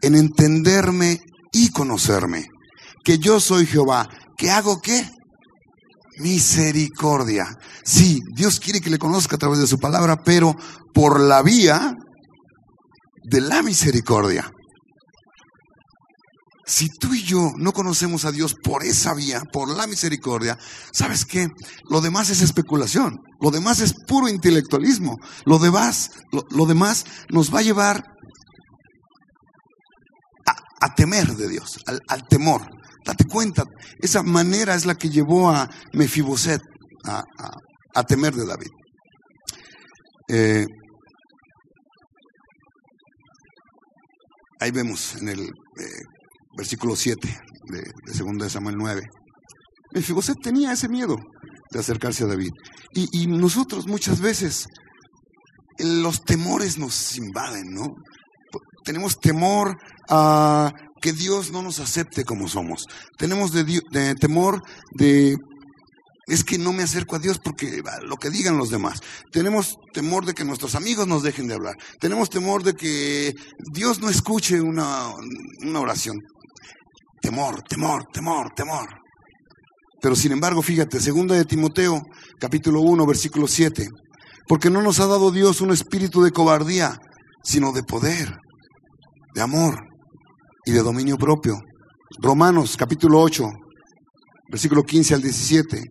en 0.02 0.16
entenderme 0.16 1.20
y 1.52 1.70
conocerme, 1.70 2.46
que 3.04 3.18
yo 3.18 3.38
soy 3.38 3.66
Jehová, 3.66 4.08
que 4.36 4.50
hago 4.50 4.80
qué? 4.82 5.08
Misericordia. 6.18 7.46
Sí, 7.84 8.20
Dios 8.34 8.60
quiere 8.60 8.80
que 8.80 8.90
le 8.90 8.98
conozca 8.98 9.36
a 9.36 9.38
través 9.38 9.58
de 9.58 9.66
su 9.66 9.78
palabra, 9.78 10.16
pero 10.24 10.54
por 10.92 11.20
la 11.20 11.42
vía 11.42 11.94
de 13.24 13.40
la 13.40 13.62
misericordia. 13.62 14.50
Si 16.66 16.88
tú 16.88 17.12
y 17.12 17.22
yo 17.22 17.52
no 17.58 17.72
conocemos 17.72 18.24
a 18.24 18.32
Dios 18.32 18.54
por 18.62 18.84
esa 18.84 19.12
vía, 19.12 19.42
por 19.52 19.68
la 19.68 19.86
misericordia, 19.86 20.58
¿sabes 20.92 21.26
qué? 21.26 21.48
Lo 21.90 22.00
demás 22.00 22.30
es 22.30 22.40
especulación, 22.40 23.18
lo 23.40 23.50
demás 23.50 23.80
es 23.80 23.92
puro 24.06 24.28
intelectualismo, 24.28 25.18
lo 25.44 25.58
demás, 25.58 26.10
lo, 26.32 26.64
demás 26.64 27.04
nos 27.28 27.54
va 27.54 27.58
a 27.58 27.62
llevar 27.62 28.04
a, 30.80 30.94
temer 30.94 31.36
de 31.36 31.48
Dios, 31.48 31.78
al 32.08 32.26
temor. 32.28 32.62
Date 33.04 33.24
cuenta, 33.26 33.64
esa 34.00 34.22
manera 34.22 34.74
es 34.74 34.86
la 34.86 34.94
que 34.94 35.10
llevó 35.10 35.50
a 35.50 35.68
Mefiboset 35.92 36.60
a, 37.04 38.02
temer 38.04 38.34
de 38.34 38.46
David. 38.46 38.70
Eh, 40.28 40.66
ahí 44.58 44.70
vemos 44.70 45.16
en 45.16 45.28
el 45.28 45.40
eh, 45.40 46.02
versículo 46.56 46.96
7 46.96 47.28
de, 47.70 47.78
de 47.78 48.18
2 48.18 48.38
de 48.38 48.50
Samuel 48.50 48.76
9. 48.78 49.02
Mefiboset 49.92 50.36
tenía 50.42 50.72
ese 50.72 50.88
miedo 50.88 51.16
de 51.70 51.78
acercarse 51.78 52.24
a 52.24 52.28
David. 52.28 52.50
Y, 52.94 53.08
y 53.12 53.26
nosotros 53.26 53.86
muchas 53.86 54.20
veces 54.20 54.66
los 55.78 56.22
temores 56.22 56.78
nos 56.78 57.16
invaden, 57.16 57.74
¿no? 57.74 57.88
Tenemos 58.84 59.18
temor 59.18 59.76
a 60.08 60.70
que 61.04 61.12
Dios 61.12 61.52
no 61.52 61.60
nos 61.60 61.80
acepte 61.80 62.24
como 62.24 62.48
somos. 62.48 62.86
Tenemos 63.18 63.52
temor 64.18 64.62
de 64.94 65.36
es 66.26 66.44
que 66.44 66.56
no 66.56 66.72
me 66.72 66.82
acerco 66.82 67.16
a 67.16 67.18
Dios 67.18 67.38
porque 67.44 67.82
lo 68.08 68.16
que 68.16 68.30
digan 68.30 68.56
los 68.56 68.70
demás. 68.70 69.00
Tenemos 69.30 69.76
temor 69.92 70.24
de 70.24 70.32
que 70.32 70.46
nuestros 70.46 70.74
amigos 70.74 71.06
nos 71.06 71.22
dejen 71.22 71.46
de 71.46 71.56
hablar. 71.56 71.74
Tenemos 72.00 72.30
temor 72.30 72.62
de 72.62 72.72
que 72.72 73.34
Dios 73.74 74.00
no 74.00 74.08
escuche 74.08 74.62
una, 74.62 75.10
una 75.60 75.80
oración. 75.80 76.16
Temor, 77.20 77.60
temor, 77.68 78.04
temor, 78.10 78.54
temor. 78.56 78.88
Pero 80.00 80.16
sin 80.16 80.32
embargo, 80.32 80.62
fíjate, 80.62 81.00
segunda 81.00 81.34
de 81.34 81.44
Timoteo, 81.44 82.00
capítulo 82.40 82.80
1, 82.80 83.04
versículo 83.04 83.46
7. 83.46 83.88
Porque 84.48 84.70
no 84.70 84.80
nos 84.80 85.00
ha 85.00 85.06
dado 85.06 85.30
Dios 85.30 85.60
un 85.60 85.70
espíritu 85.70 86.22
de 86.22 86.30
cobardía, 86.30 86.96
sino 87.42 87.72
de 87.72 87.82
poder, 87.82 88.38
de 89.34 89.42
amor 89.42 89.93
y 90.64 90.72
de 90.72 90.82
dominio 90.82 91.16
propio. 91.16 91.60
Romanos 92.20 92.76
capítulo 92.76 93.20
8, 93.20 93.44
versículo 94.50 94.82
15 94.82 95.14
al 95.14 95.22
17. 95.22 95.82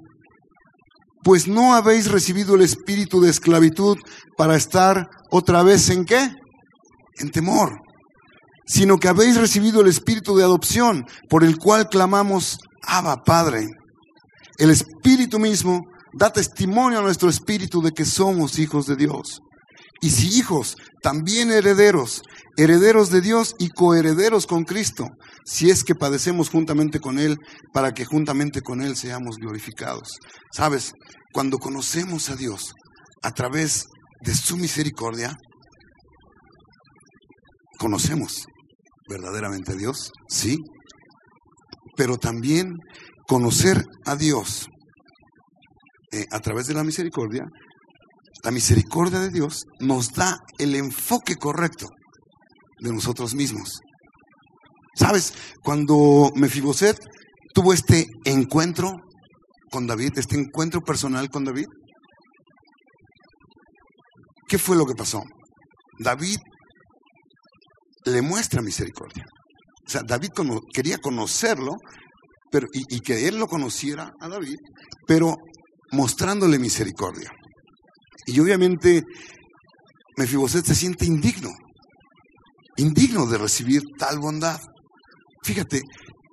Pues 1.24 1.48
no 1.48 1.74
habéis 1.74 2.12
recibido 2.12 2.56
el 2.56 2.62
espíritu 2.62 3.22
de 3.22 3.30
esclavitud 3.30 3.98
para 4.38 4.56
estar 4.56 5.08
otra 5.32 5.64
vez 5.64 5.90
en 5.90 6.06
qué? 6.06 6.30
En 7.20 7.30
temor, 7.30 7.78
sino 8.66 8.98
que 8.98 9.08
habéis 9.08 9.38
recibido 9.38 9.82
el 9.82 9.88
espíritu 9.88 10.36
de 10.36 10.44
adopción 10.44 11.06
por 11.30 11.44
el 11.44 11.58
cual 11.58 11.88
clamamos, 11.88 12.58
Abba, 12.82 13.18
Padre. 13.24 13.68
El 14.58 14.70
espíritu 14.70 15.40
mismo 15.40 15.82
da 16.18 16.32
testimonio 16.32 17.00
a 17.00 17.04
nuestro 17.04 17.30
espíritu 17.30 17.82
de 17.82 17.92
que 17.92 18.06
somos 18.06 18.60
hijos 18.60 18.86
de 18.86 18.96
Dios. 18.96 19.43
Y 20.04 20.10
si 20.10 20.38
hijos, 20.38 20.76
también 21.02 21.50
herederos, 21.50 22.24
herederos 22.58 23.10
de 23.10 23.22
Dios 23.22 23.56
y 23.58 23.70
coherederos 23.70 24.48
con 24.48 24.66
Cristo, 24.66 25.08
si 25.46 25.70
es 25.70 25.86
que 25.86 25.96
padecemos 25.96 26.50
juntamente 26.50 27.00
con 27.00 27.20
Él, 27.20 27.38
para 27.72 27.94
que 27.94 28.04
juntamente 28.04 28.60
con 28.60 28.82
Él 28.82 28.98
seamos 28.98 29.38
glorificados. 29.38 30.18
Sabes, 30.52 30.92
cuando 31.32 31.58
conocemos 31.58 32.30
a 32.30 32.36
Dios 32.36 32.74
a 33.22 33.32
través 33.32 33.86
de 34.26 34.36
su 34.36 34.58
misericordia, 34.58 35.38
conocemos 37.80 38.46
verdaderamente 39.08 39.72
a 39.72 39.76
Dios, 39.76 40.12
sí, 40.28 40.58
pero 41.96 42.18
también 42.18 42.74
conocer 43.26 43.86
a 44.06 44.18
Dios 44.18 44.68
eh, 46.12 46.26
a 46.30 46.42
través 46.42 46.68
de 46.68 46.74
la 46.74 46.84
misericordia, 46.84 47.46
la 48.44 48.52
misericordia 48.52 49.20
de 49.20 49.30
Dios 49.30 49.66
nos 49.80 50.12
da 50.14 50.38
el 50.60 50.76
enfoque 50.76 51.36
correcto 51.36 51.88
de 52.80 52.92
nosotros 52.92 53.34
mismos. 53.36 53.80
¿Sabes? 54.96 55.34
Cuando 55.64 56.30
Mefiboset 56.36 56.98
tuvo 57.54 57.74
este 57.74 58.08
encuentro 58.26 58.92
con 59.72 59.88
David, 59.88 60.12
este 60.18 60.38
encuentro 60.38 60.82
personal 60.82 61.30
con 61.30 61.46
David, 61.46 61.66
¿qué 64.48 64.58
fue 64.58 64.76
lo 64.76 64.86
que 64.86 64.94
pasó? 64.94 65.24
David 66.00 66.38
le 68.06 68.22
muestra 68.22 68.62
misericordia. 68.62 69.24
O 69.88 69.90
sea, 69.90 70.02
David 70.06 70.30
quería 70.74 70.98
conocerlo 70.98 71.76
y 72.74 73.00
que 73.00 73.28
él 73.28 73.40
lo 73.40 73.48
conociera 73.48 74.12
a 74.20 74.28
David, 74.28 74.58
pero 75.08 75.38
mostrándole 75.92 76.60
misericordia. 76.60 77.32
Y 78.26 78.40
obviamente 78.40 79.04
Mefiboset 80.18 80.66
se 80.66 80.76
siente 80.76 81.06
indigno 81.06 81.50
indigno 82.78 83.26
de 83.28 83.38
recibir 83.38 83.82
tal 83.98 84.20
bondad. 84.20 84.60
Fíjate, 85.44 85.82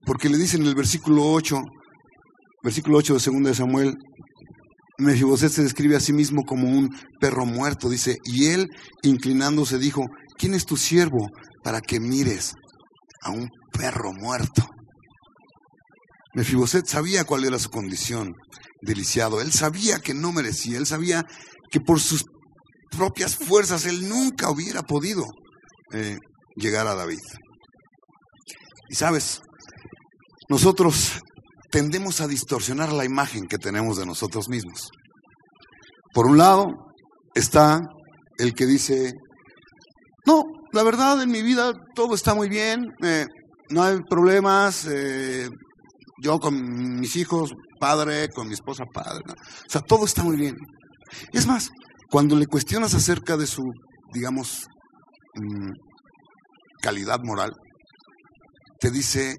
porque 0.07 0.29
le 0.29 0.39
dice 0.39 0.57
en 0.57 0.67
el 0.67 0.75
versículo 0.75 1.25
8, 1.33 1.57
versículo 2.63 2.99
8 2.99 3.15
de 3.15 3.33
2 3.33 3.43
de 3.45 3.55
Samuel, 3.55 3.95
Mefiboset 4.99 5.51
se 5.51 5.63
describe 5.63 5.97
a 5.97 6.01
sí 6.01 6.13
mismo 6.13 6.43
como 6.45 6.69
un 6.69 6.91
perro 7.19 7.47
muerto, 7.47 7.89
dice, 7.89 8.19
y 8.25 8.47
él, 8.49 8.69
inclinándose, 9.03 9.79
dijo, 9.79 10.03
¿quién 10.37 10.55
es 10.55 10.67
tu 10.67 10.77
siervo 10.77 11.29
para 11.63 11.81
que 11.81 12.01
mires 12.01 12.55
a 13.23 13.31
un 13.31 13.49
perro 13.73 14.13
muerto? 14.13 14.67
Mefiboset 16.35 16.87
sabía 16.87 17.25
cuál 17.25 17.45
era 17.45 17.59
su 17.59 17.71
condición 17.71 18.35
deliciado, 18.83 19.41
él 19.41 19.53
sabía 19.53 19.99
que 20.01 20.15
no 20.15 20.33
merecía, 20.33 20.79
él 20.79 20.87
sabía 20.87 21.25
que 21.71 21.81
por 21.81 22.01
sus 22.01 22.25
propias 22.91 23.37
fuerzas 23.37 23.87
él 23.87 24.09
nunca 24.09 24.51
hubiera 24.51 24.83
podido 24.83 25.25
eh, 25.93 26.19
llegar 26.57 26.87
a 26.87 26.95
David. 26.95 27.21
Y 28.89 28.95
sabes, 28.95 29.41
nosotros 30.49 31.21
tendemos 31.71 32.21
a 32.21 32.27
distorsionar 32.27 32.93
la 32.93 33.05
imagen 33.05 33.47
que 33.47 33.59
tenemos 33.59 33.97
de 33.97 34.07
nosotros 34.07 34.49
mismos. 34.49 34.91
Por 36.13 36.27
un 36.27 36.39
lado 36.39 36.67
está 37.35 37.81
el 38.39 38.55
que 38.55 38.67
dice, 38.67 39.13
no, 40.27 40.43
la 40.73 40.83
verdad 40.83 41.23
en 41.23 41.31
mi 41.31 41.43
vida 41.43 41.73
todo 41.95 42.15
está 42.15 42.35
muy 42.35 42.49
bien, 42.49 42.87
eh, 43.03 43.27
no 43.71 43.85
hay 43.85 44.01
problemas, 44.09 44.87
eh, 44.91 45.49
yo 46.21 46.41
con 46.41 46.99
mis 46.99 47.15
hijos, 47.15 47.53
padre, 47.79 48.29
con 48.35 48.49
mi 48.49 48.55
esposa, 48.55 48.85
padre, 48.93 49.23
o 49.29 49.71
sea, 49.71 49.81
todo 49.81 50.05
está 50.05 50.25
muy 50.25 50.37
bien. 50.37 50.57
Es 51.33 51.47
más, 51.47 51.71
cuando 52.11 52.37
le 52.37 52.47
cuestionas 52.47 52.95
acerca 52.95 53.37
de 53.37 53.47
su, 53.47 53.63
digamos, 54.13 54.67
mm, 55.35 55.71
calidad 56.81 57.21
moral, 57.23 57.53
te 58.79 58.91
dice, 58.91 59.37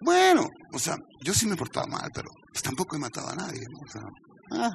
bueno, 0.00 0.48
o 0.72 0.78
sea, 0.78 0.96
yo 1.22 1.34
sí 1.34 1.46
me 1.46 1.54
he 1.54 1.58
portado 1.58 1.86
mal, 1.86 2.10
pero 2.14 2.28
pues 2.52 2.62
tampoco 2.62 2.96
he 2.96 2.98
matado 2.98 3.28
a 3.28 3.36
nadie. 3.36 3.64
¿no? 3.68 4.00
Ah. 4.52 4.70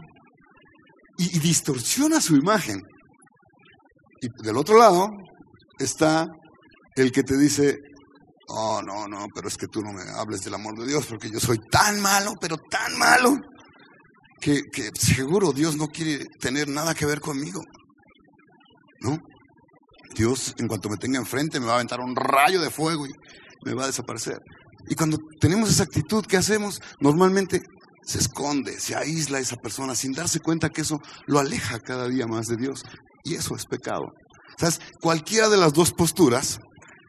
y, 1.18 1.36
y 1.36 1.40
distorsiona 1.40 2.22
su 2.22 2.36
imagen. 2.36 2.80
Y 4.22 4.28
del 4.44 4.58
otro 4.58 4.78
lado 4.78 5.10
está 5.78 6.28
el 6.96 7.12
que 7.12 7.24
te 7.24 7.38
dice, 7.38 7.78
oh, 8.48 8.82
no, 8.82 9.08
no, 9.08 9.26
pero 9.34 9.48
es 9.48 9.58
que 9.58 9.68
tú 9.68 9.82
no 9.82 9.92
me 9.92 10.04
hables 10.18 10.44
del 10.44 10.54
amor 10.54 10.78
de 10.78 10.88
Dios, 10.88 11.06
porque 11.08 11.30
yo 11.30 11.40
soy 11.40 11.60
tan 11.70 12.02
malo, 12.02 12.34
pero 12.40 12.58
tan 12.58 12.98
malo, 12.98 13.36
que, 14.46 14.92
seguro 14.94 15.54
Dios 15.54 15.76
no 15.76 15.88
quiere 15.88 16.26
tener 16.40 16.68
nada 16.68 16.94
que 16.94 17.06
ver 17.06 17.20
conmigo. 17.20 17.64
¿No? 19.02 19.18
Dios, 20.16 20.54
en 20.60 20.68
cuanto 20.68 20.90
me 20.90 20.98
tenga 20.98 21.20
enfrente, 21.20 21.60
me 21.60 21.66
va 21.66 21.74
a 21.74 21.76
aventar 21.76 22.00
un 22.00 22.16
rayo 22.16 22.62
de 22.62 22.70
fuego 22.70 23.08
y 23.08 23.12
me 23.66 23.74
va 23.74 23.84
a 23.84 23.88
desaparecer. 23.88 24.38
Y 24.88 24.96
cuando 24.96 25.18
tenemos 25.40 25.70
esa 25.70 25.84
actitud, 25.84 26.24
¿qué 26.26 26.38
hacemos? 26.38 26.80
Normalmente 27.00 27.62
se 28.06 28.20
esconde, 28.20 28.80
se 28.80 28.96
aísla 28.96 29.40
esa 29.40 29.56
persona 29.56 29.96
sin 29.96 30.12
darse 30.12 30.40
cuenta 30.40 30.70
que 30.70 30.82
eso 30.82 31.00
lo 31.26 31.40
aleja 31.40 31.80
cada 31.80 32.08
día 32.08 32.28
más 32.28 32.46
de 32.46 32.56
Dios. 32.56 32.84
Y 33.24 33.34
eso 33.34 33.56
es 33.56 33.66
pecado. 33.66 34.06
¿Sabes? 34.58 34.80
Cualquiera 35.02 35.50
de 35.50 35.58
las 35.58 35.74
dos 35.74 35.92
posturas 35.92 36.60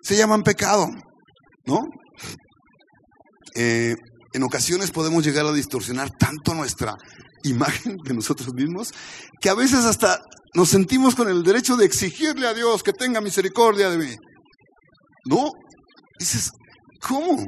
se 0.03 0.17
llaman 0.17 0.43
pecado, 0.43 0.89
¿no? 1.67 1.81
Eh, 3.55 3.95
en 4.37 4.43
ocasiones 4.43 4.91
podemos 4.91 5.25
llegar 5.25 5.47
a 5.47 5.53
distorsionar 5.53 6.11
tanto 6.11 6.53
nuestra 6.53 6.95
imagen 7.43 7.97
de 8.05 8.13
nosotros 8.13 8.53
mismos 8.53 8.93
que 9.41 9.49
a 9.49 9.55
veces 9.55 9.87
hasta 9.87 10.21
nos 10.55 10.69
sentimos 10.69 11.15
con 11.15 11.31
el 11.31 11.43
derecho 11.43 11.75
de 11.75 11.87
exigirle 11.87 12.47
a 12.47 12.53
Dios 12.53 12.83
que 12.83 12.93
tenga 12.93 13.23
misericordia 13.23 13.89
de 13.89 13.97
mí. 13.97 14.15
¿No? 15.25 15.53
Dices, 16.19 16.51
¿cómo? 17.01 17.47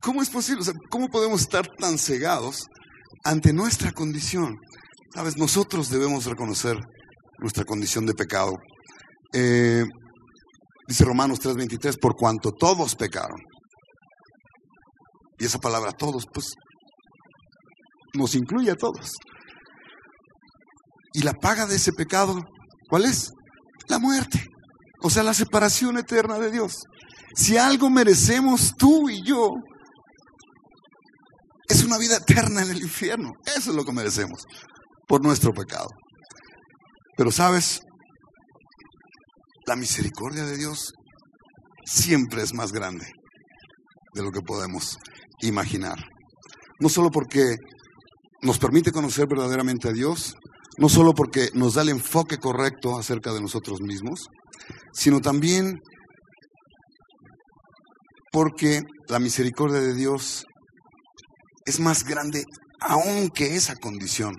¿Cómo 0.00 0.20
es 0.20 0.30
posible? 0.30 0.64
¿Cómo 0.90 1.06
podemos 1.08 1.42
estar 1.42 1.68
tan 1.78 1.96
cegados 1.96 2.66
ante 3.24 3.52
nuestra 3.52 3.92
condición? 3.92 4.56
Sabes, 5.14 5.36
nosotros 5.36 5.90
debemos 5.90 6.24
reconocer 6.24 6.76
nuestra 7.38 7.64
condición 7.64 8.04
de 8.04 8.14
pecado. 8.14 8.56
Eh, 9.32 9.84
dice 10.88 11.04
Romanos 11.04 11.38
3:23, 11.38 11.98
por 12.00 12.16
cuanto 12.16 12.50
todos 12.50 12.96
pecaron. 12.96 13.38
Y 15.38 15.44
esa 15.44 15.58
palabra 15.58 15.92
todos, 15.92 16.24
pues, 16.32 16.52
nos 18.14 18.34
incluye 18.34 18.70
a 18.70 18.76
todos. 18.76 19.12
Y 21.14 21.22
la 21.22 21.32
paga 21.32 21.66
de 21.66 21.76
ese 21.76 21.92
pecado, 21.92 22.42
¿cuál 22.88 23.04
es? 23.04 23.30
La 23.88 23.98
muerte. 23.98 24.46
O 25.02 25.10
sea, 25.10 25.22
la 25.22 25.34
separación 25.34 25.98
eterna 25.98 26.38
de 26.38 26.50
Dios. 26.50 26.74
Si 27.34 27.56
algo 27.56 27.88
merecemos 27.88 28.74
tú 28.76 29.08
y 29.08 29.22
yo, 29.24 29.50
es 31.68 31.84
una 31.84 31.98
vida 31.98 32.16
eterna 32.16 32.62
en 32.62 32.70
el 32.70 32.82
infierno. 32.82 33.30
Eso 33.44 33.70
es 33.70 33.76
lo 33.76 33.84
que 33.84 33.92
merecemos 33.92 34.42
por 35.06 35.22
nuestro 35.22 35.52
pecado. 35.52 35.88
Pero 37.16 37.30
sabes, 37.30 37.80
la 39.66 39.76
misericordia 39.76 40.44
de 40.44 40.56
Dios 40.56 40.92
siempre 41.84 42.42
es 42.42 42.54
más 42.54 42.72
grande 42.72 43.06
de 44.14 44.22
lo 44.22 44.30
que 44.30 44.40
podemos 44.40 44.96
imaginar. 45.40 45.98
No 46.80 46.88
solo 46.88 47.10
porque 47.10 47.56
nos 48.42 48.58
permite 48.58 48.92
conocer 48.92 49.26
verdaderamente 49.28 49.88
a 49.88 49.92
Dios, 49.92 50.34
no 50.78 50.88
solo 50.88 51.12
porque 51.12 51.48
nos 51.54 51.74
da 51.74 51.82
el 51.82 51.88
enfoque 51.88 52.38
correcto 52.38 52.98
acerca 52.98 53.32
de 53.32 53.40
nosotros 53.40 53.80
mismos, 53.80 54.28
sino 54.92 55.20
también 55.20 55.80
porque 58.30 58.82
la 59.08 59.18
misericordia 59.18 59.80
de 59.80 59.94
Dios 59.94 60.44
es 61.66 61.80
más 61.80 62.04
grande 62.04 62.44
aún 62.80 63.30
que 63.30 63.56
esa 63.56 63.74
condición 63.76 64.34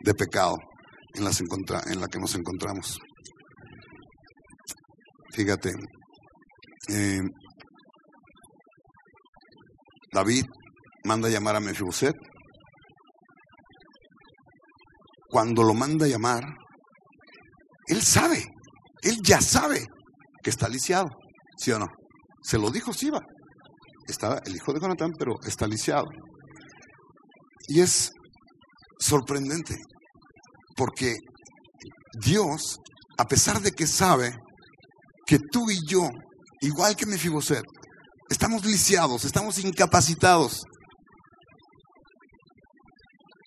de 0.00 0.14
pecado 0.14 0.56
en, 1.14 1.24
en 1.24 2.00
la 2.00 2.08
que 2.08 2.18
nos 2.18 2.34
encontramos. 2.34 2.98
Fíjate, 5.32 5.72
eh, 6.88 7.20
David 10.12 10.44
manda 11.04 11.28
llamar 11.28 11.56
a 11.56 11.60
Mefiboset. 11.60 12.14
Cuando 15.28 15.62
lo 15.62 15.74
manda 15.74 16.06
llamar, 16.06 16.42
él 17.86 18.02
sabe, 18.02 18.44
él 19.02 19.18
ya 19.22 19.40
sabe 19.40 19.86
que 20.42 20.50
está 20.50 20.68
lisiado, 20.68 21.08
¿sí 21.56 21.70
o 21.70 21.78
no? 21.78 21.86
Se 22.42 22.58
lo 22.58 22.70
dijo 22.70 22.92
Siba. 22.92 23.20
Está 24.08 24.40
el 24.44 24.56
hijo 24.56 24.72
de 24.72 24.80
Jonatán, 24.80 25.12
pero 25.16 25.34
está 25.46 25.68
lisiado. 25.68 26.06
Y 27.68 27.80
es 27.80 28.10
sorprendente, 28.98 29.76
porque 30.76 31.14
Dios, 32.20 32.78
a 33.18 33.24
pesar 33.26 33.60
de 33.60 33.70
que 33.70 33.86
sabe 33.86 34.34
que 35.26 35.38
tú 35.38 35.70
y 35.70 35.78
yo, 35.86 36.08
igual 36.60 36.96
que 36.96 37.06
Mefiboset, 37.06 37.62
estamos 38.30 38.64
lisiados, 38.64 39.24
estamos 39.24 39.58
incapacitados, 39.58 40.62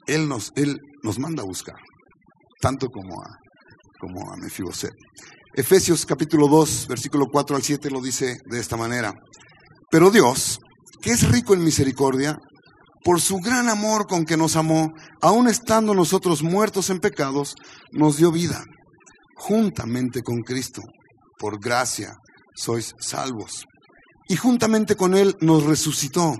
Él 0.05 0.27
nos, 0.27 0.51
Él 0.55 0.77
nos 1.01 1.17
manda 1.17 1.41
a 1.41 1.45
buscar, 1.45 1.77
tanto 2.61 2.87
como 2.89 3.21
a, 3.21 3.29
como 3.99 4.31
a 4.31 4.35
Mefiboset. 4.37 4.91
Efesios 5.55 6.05
capítulo 6.05 6.47
2, 6.47 6.87
versículo 6.87 7.25
4 7.31 7.55
al 7.55 7.63
7 7.63 7.89
lo 7.89 8.01
dice 8.01 8.37
de 8.45 8.59
esta 8.59 8.75
manera. 8.75 9.13
Pero 9.89 10.11
Dios, 10.11 10.59
que 11.01 11.11
es 11.11 11.31
rico 11.31 11.53
en 11.53 11.63
misericordia, 11.63 12.37
por 13.03 13.21
su 13.21 13.37
gran 13.37 13.69
amor 13.69 14.07
con 14.07 14.25
que 14.25 14.37
nos 14.37 14.55
amó, 14.55 14.89
aun 15.21 15.47
estando 15.47 15.93
nosotros 15.93 16.41
muertos 16.41 16.89
en 16.89 16.99
pecados, 16.99 17.55
nos 17.91 18.17
dio 18.17 18.31
vida, 18.31 18.63
juntamente 19.35 20.21
con 20.23 20.41
Cristo. 20.41 20.81
Por 21.37 21.59
gracia 21.59 22.13
sois 22.55 22.93
salvos. 22.99 23.65
Y 24.27 24.35
juntamente 24.35 24.95
con 24.95 25.15
Él 25.15 25.35
nos 25.41 25.63
resucitó, 25.63 26.35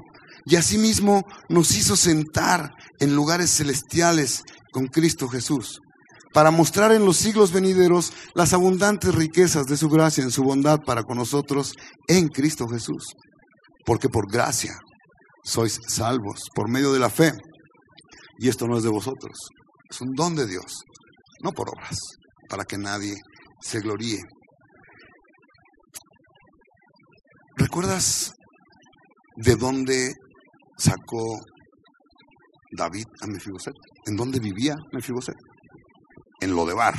y 0.46 0.56
asimismo 0.56 1.24
nos 1.50 1.76
hizo 1.76 1.96
sentar 1.96 2.72
en 3.00 3.16
lugares 3.16 3.50
celestiales 3.50 4.44
con 4.72 4.88
Cristo 4.88 5.28
Jesús 5.28 5.80
para 6.34 6.52
mostrar 6.52 6.92
en 6.92 7.06
los 7.06 7.18
siglos 7.18 7.54
venideros 7.54 8.12
las 8.34 8.54
abundantes 8.54 9.14
riquezas 9.14 9.68
de 9.68 9.78
su 9.78 9.88
gracia 9.88 10.24
en 10.24 10.32
su 10.32 10.44
bondad 10.44 10.80
para 10.86 11.04
con 11.04 11.18
nosotros 11.18 11.74
en 12.08 12.28
Cristo 12.28 12.68
Jesús. 12.68 13.14
Porque 13.86 14.10
por 14.10 14.30
gracia 14.30 14.80
sois 15.44 15.80
salvos 15.88 16.50
por 16.56 16.70
medio 16.70 16.92
de 16.92 17.00
la 17.00 17.10
fe. 17.10 17.34
Y 18.40 18.50
esto 18.50 18.68
no 18.68 18.78
es 18.78 18.84
de 18.84 18.90
vosotros, 18.90 19.38
es 19.90 20.02
un 20.02 20.14
don 20.16 20.36
de 20.36 20.48
Dios, 20.48 20.84
no 21.44 21.52
por 21.52 21.70
obras, 21.70 22.00
para 22.50 22.66
que 22.66 22.80
nadie 22.80 23.16
se 23.62 23.80
gloríe. 23.80 24.20
¿Recuerdas 27.74 28.36
de 29.36 29.56
dónde 29.56 30.14
sacó 30.78 31.40
David 32.72 33.06
a 33.20 33.26
Mefiboset? 33.26 33.74
¿En 34.06 34.16
dónde 34.16 34.40
vivía 34.40 34.76
Mefiboset? 34.92 35.34
en 36.40 36.56
Lodebar. 36.56 36.94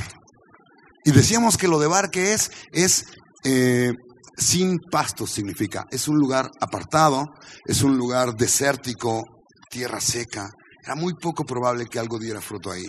Y 1.05 1.11
decíamos 1.11 1.57
que 1.57 1.69
Lodebar, 1.69 2.09
¿qué 2.09 2.33
es? 2.33 2.51
Es 2.73 3.05
eh, 3.45 3.93
sin 4.35 4.79
pastos 4.91 5.31
significa. 5.31 5.85
Es 5.91 6.09
un 6.09 6.17
lugar 6.17 6.49
apartado, 6.59 7.23
es 7.63 7.81
un 7.81 7.97
lugar 7.97 8.33
desértico, 8.35 9.23
tierra 9.69 10.01
seca. 10.01 10.49
Era 10.83 10.95
muy 10.95 11.13
poco 11.13 11.45
probable 11.45 11.85
que 11.85 11.99
algo 11.99 12.19
diera 12.19 12.41
fruto 12.41 12.69
ahí. 12.69 12.83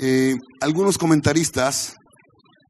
Eh, 0.00 0.34
algunos 0.60 0.98
comentaristas 0.98 1.94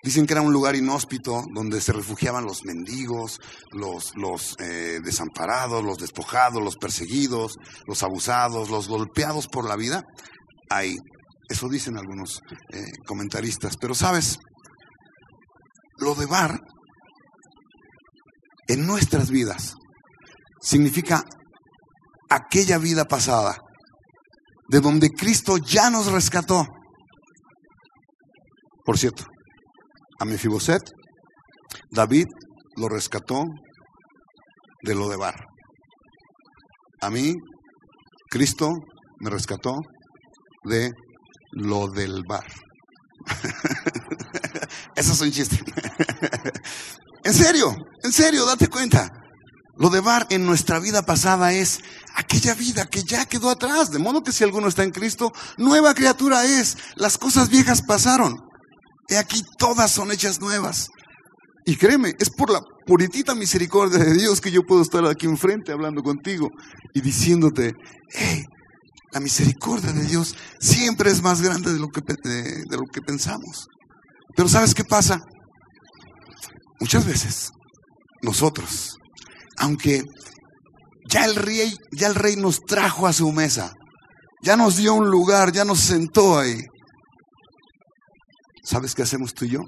dicen 0.03 0.27
que 0.27 0.33
era 0.33 0.43
un 0.43 0.53
lugar 0.53 0.75
inhóspito 0.75 1.45
donde 1.55 1.81
se 1.81 1.93
refugiaban 1.93 2.45
los 2.45 2.65
mendigos, 2.65 3.39
los, 3.73 4.57
eh, 4.59 4.99
desamparados, 5.03 5.85
los 5.85 5.99
despojados, 5.99 6.63
los 6.63 6.77
perseguidos, 6.77 7.57
los 7.87 8.03
abusados, 8.03 8.69
los 8.69 8.89
golpeados 8.89 9.47
por 9.47 9.69
la 9.69 9.77
vida. 9.77 10.03
Ahí, 10.69 10.97
eso 11.49 11.69
dicen 11.69 11.97
algunos 11.97 12.41
eh, 12.73 12.83
comentaristas. 13.07 13.77
Pero 13.77 13.95
sabes, 13.95 14.39
lo 15.99 16.15
de 16.15 16.27
bar 16.27 16.59
en 18.67 18.87
nuestras 18.87 19.31
vidas 19.31 19.75
significa 20.61 21.25
aquella 22.29 22.79
vida 22.79 23.05
pasada, 23.05 23.59
de 24.69 24.81
donde 24.81 25.11
Cristo 25.11 25.59
ya 25.59 25.91
nos 25.91 26.11
rescató. 26.11 26.67
Por 28.85 28.99
cierto, 28.99 29.27
a 30.23 30.25
Mefiboset, 30.25 30.83
David 31.91 32.27
lo 32.77 32.89
rescató 32.89 33.43
de 34.85 34.95
lo 34.95 35.09
de 35.09 35.17
bar. 35.17 35.35
A 37.01 37.11
mí, 37.11 37.35
Cristo 38.31 38.71
me 39.19 39.31
rescató 39.31 39.81
de 40.63 40.93
lo 41.51 41.89
del 41.89 42.23
bar. 42.29 42.47
Eso 44.95 45.13
es 45.13 45.21
un 45.21 45.33
chiste. 45.33 45.59
en 47.25 47.35
serio, 47.35 47.75
en 48.05 48.13
serio, 48.13 48.47
date 48.47 48.69
cuenta. 48.69 49.11
Lo 49.77 49.91
de 49.91 50.01
bar 50.01 50.29
en 50.31 50.47
nuestra 50.47 50.79
vida 50.79 51.03
pasada 51.05 51.53
es 51.53 51.81
aquella 52.15 52.55
vida 52.55 52.87
que 52.87 53.03
ya 53.03 53.27
quedó 53.27 53.51
atrás, 53.51 53.91
de 53.91 53.99
modo 53.99 54.23
que 54.23 54.31
si 54.31 54.45
alguno 54.45 54.69
está 54.69 54.85
en 54.85 54.93
Cristo, 54.93 55.33
nueva 55.57 55.95
criatura 55.95 56.45
es. 56.45 56.79
Las 56.95 57.19
cosas 57.19 57.49
viejas 57.49 57.83
pasaron. 57.83 58.52
Aquí 59.19 59.43
todas 59.59 59.91
son 59.91 60.13
hechas 60.13 60.41
nuevas. 60.41 60.89
Y 61.65 61.77
créeme, 61.77 62.13
es 62.19 62.31
por 62.31 62.51
la 62.51 62.61
puritita 62.87 63.35
misericordia 63.35 63.99
de 63.99 64.15
Dios 64.15 64.41
que 64.41 64.51
yo 64.51 64.63
puedo 64.63 64.83
estar 64.83 65.05
aquí 65.07 65.27
enfrente 65.27 65.73
hablando 65.73 66.03
contigo 66.03 66.49
y 66.93 67.01
diciéndote, 67.01 67.73
hey, 68.11 68.43
la 69.13 69.21
misericordia 69.21 69.93
de 69.93 70.05
Dios 70.05 70.35
siempre 70.59 71.11
es 71.11 71.23
más 71.23 71.41
grande 71.41 71.73
de 71.73 71.79
lo 71.79 71.89
que, 71.89 72.01
de 72.01 72.77
lo 72.77 72.85
que 72.93 73.01
pensamos. 73.01 73.69
Pero 74.35 74.49
¿sabes 74.49 74.75
qué 74.75 74.85
pasa? 74.85 75.21
Muchas 76.81 77.07
veces 77.07 77.51
nosotros, 78.23 78.97
aunque 79.59 80.03
ya 81.09 81.25
el 81.25 81.37
rey, 81.37 81.73
ya 81.93 82.07
el 82.07 82.15
rey 82.15 82.37
nos 82.37 82.61
trajo 82.61 83.07
a 83.07 83.13
su 83.13 83.31
mesa, 83.33 83.73
ya 84.43 84.57
nos 84.57 84.77
dio 84.77 84.95
un 84.95 85.09
lugar, 85.09 85.53
ya 85.53 85.65
nos 85.65 85.81
sentó 85.81 86.39
ahí. 86.39 86.59
¿Sabes 88.63 88.95
qué 88.95 89.03
hacemos 89.03 89.35
tú 89.35 89.45
y 89.45 89.51
yo? 89.51 89.61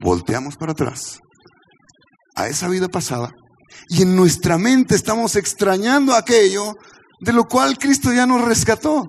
Volteamos 0.00 0.56
para 0.56 0.72
atrás 0.72 1.20
a 2.36 2.48
esa 2.48 2.68
vida 2.68 2.88
pasada 2.88 3.32
y 3.88 4.02
en 4.02 4.16
nuestra 4.16 4.56
mente 4.58 4.94
estamos 4.94 5.36
extrañando 5.36 6.14
aquello 6.14 6.74
de 7.20 7.32
lo 7.32 7.44
cual 7.44 7.76
Cristo 7.78 8.12
ya 8.12 8.26
nos 8.26 8.42
rescató. 8.42 9.04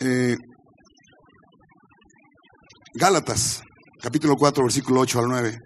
Eh, 0.00 0.36
Gálatas, 2.94 3.62
capítulo 4.02 4.34
4, 4.36 4.64
versículo 4.64 5.00
8 5.00 5.18
al 5.20 5.28
9. 5.28 5.58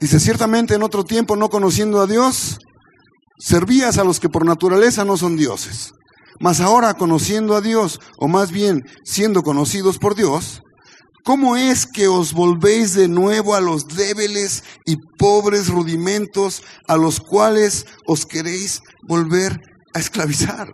Dice, 0.00 0.18
ciertamente 0.18 0.74
en 0.74 0.82
otro 0.82 1.04
tiempo, 1.04 1.36
no 1.36 1.48
conociendo 1.48 2.00
a 2.00 2.06
Dios, 2.06 2.58
servías 3.38 3.98
a 3.98 4.04
los 4.04 4.18
que 4.18 4.28
por 4.28 4.46
naturaleza 4.46 5.04
no 5.04 5.16
son 5.16 5.36
dioses. 5.36 5.92
Mas 6.40 6.60
ahora, 6.60 6.94
conociendo 6.94 7.54
a 7.54 7.60
Dios, 7.60 8.00
o 8.18 8.26
más 8.26 8.50
bien 8.50 8.82
siendo 9.04 9.42
conocidos 9.42 9.98
por 9.98 10.14
Dios, 10.14 10.62
¿cómo 11.22 11.54
es 11.54 11.86
que 11.86 12.08
os 12.08 12.32
volvéis 12.32 12.94
de 12.94 13.08
nuevo 13.08 13.54
a 13.54 13.60
los 13.60 13.86
débiles 13.86 14.64
y 14.86 14.96
pobres 15.18 15.68
rudimentos 15.68 16.62
a 16.88 16.96
los 16.96 17.20
cuales 17.20 17.84
os 18.06 18.24
queréis 18.24 18.80
volver 19.06 19.58
a 19.94 19.98
esclavizar? 19.98 20.72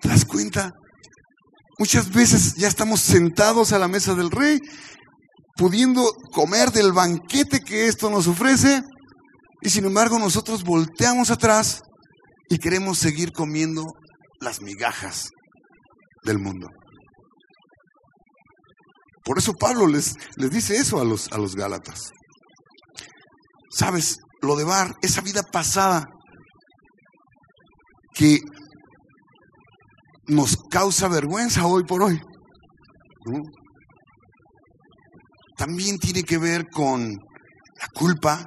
¿Te 0.00 0.08
das 0.08 0.24
cuenta? 0.24 0.72
Muchas 1.78 2.10
veces 2.10 2.54
ya 2.56 2.68
estamos 2.68 3.00
sentados 3.00 3.74
a 3.74 3.78
la 3.78 3.88
mesa 3.88 4.14
del 4.14 4.30
rey, 4.30 4.58
pudiendo 5.56 6.10
comer 6.32 6.72
del 6.72 6.92
banquete 6.92 7.60
que 7.60 7.86
esto 7.86 8.08
nos 8.08 8.26
ofrece, 8.28 8.82
y 9.60 9.68
sin 9.68 9.84
embargo 9.84 10.18
nosotros 10.18 10.64
volteamos 10.64 11.30
atrás 11.30 11.82
y 12.52 12.58
queremos 12.58 12.98
seguir 12.98 13.32
comiendo 13.32 13.94
las 14.38 14.60
migajas 14.60 15.30
del 16.22 16.38
mundo. 16.38 16.68
Por 19.24 19.38
eso 19.38 19.54
Pablo 19.54 19.86
les, 19.86 20.16
les 20.36 20.50
dice 20.50 20.76
eso 20.76 21.00
a 21.00 21.04
los, 21.06 21.32
a 21.32 21.38
los 21.38 21.56
Gálatas. 21.56 22.10
Sabes, 23.70 24.18
lo 24.42 24.54
de 24.56 24.64
Bar, 24.64 24.96
esa 25.00 25.22
vida 25.22 25.42
pasada 25.50 26.04
que 28.12 28.40
nos 30.26 30.58
causa 30.70 31.08
vergüenza 31.08 31.64
hoy 31.64 31.84
por 31.84 32.02
hoy. 32.02 32.20
También 35.56 35.98
tiene 35.98 36.22
que 36.22 36.36
ver 36.36 36.66
con 36.68 37.12
la 37.12 37.88
culpa, 37.94 38.46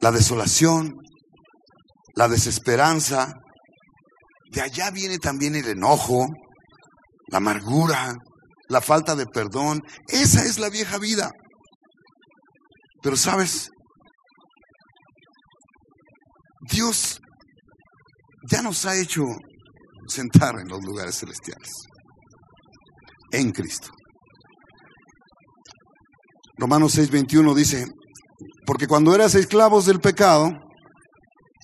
la 0.00 0.12
desolación, 0.12 1.03
la 2.14 2.28
desesperanza. 2.28 3.34
De 4.50 4.60
allá 4.60 4.90
viene 4.90 5.18
también 5.18 5.56
el 5.56 5.66
enojo, 5.66 6.26
la 7.28 7.38
amargura, 7.38 8.14
la 8.68 8.80
falta 8.80 9.16
de 9.16 9.26
perdón. 9.26 9.80
Esa 10.08 10.44
es 10.44 10.58
la 10.58 10.70
vieja 10.70 10.98
vida. 10.98 11.30
Pero 13.02 13.16
sabes, 13.16 13.70
Dios 16.70 17.20
ya 18.50 18.62
nos 18.62 18.86
ha 18.86 18.96
hecho 18.96 19.22
sentar 20.06 20.58
en 20.60 20.68
los 20.68 20.82
lugares 20.82 21.18
celestiales. 21.18 21.70
En 23.32 23.50
Cristo. 23.50 23.88
Romanos 26.56 26.96
6:21 26.96 27.54
dice, 27.54 27.86
porque 28.64 28.86
cuando 28.86 29.14
eras 29.14 29.34
esclavos 29.34 29.86
del 29.86 30.00
pecado, 30.00 30.50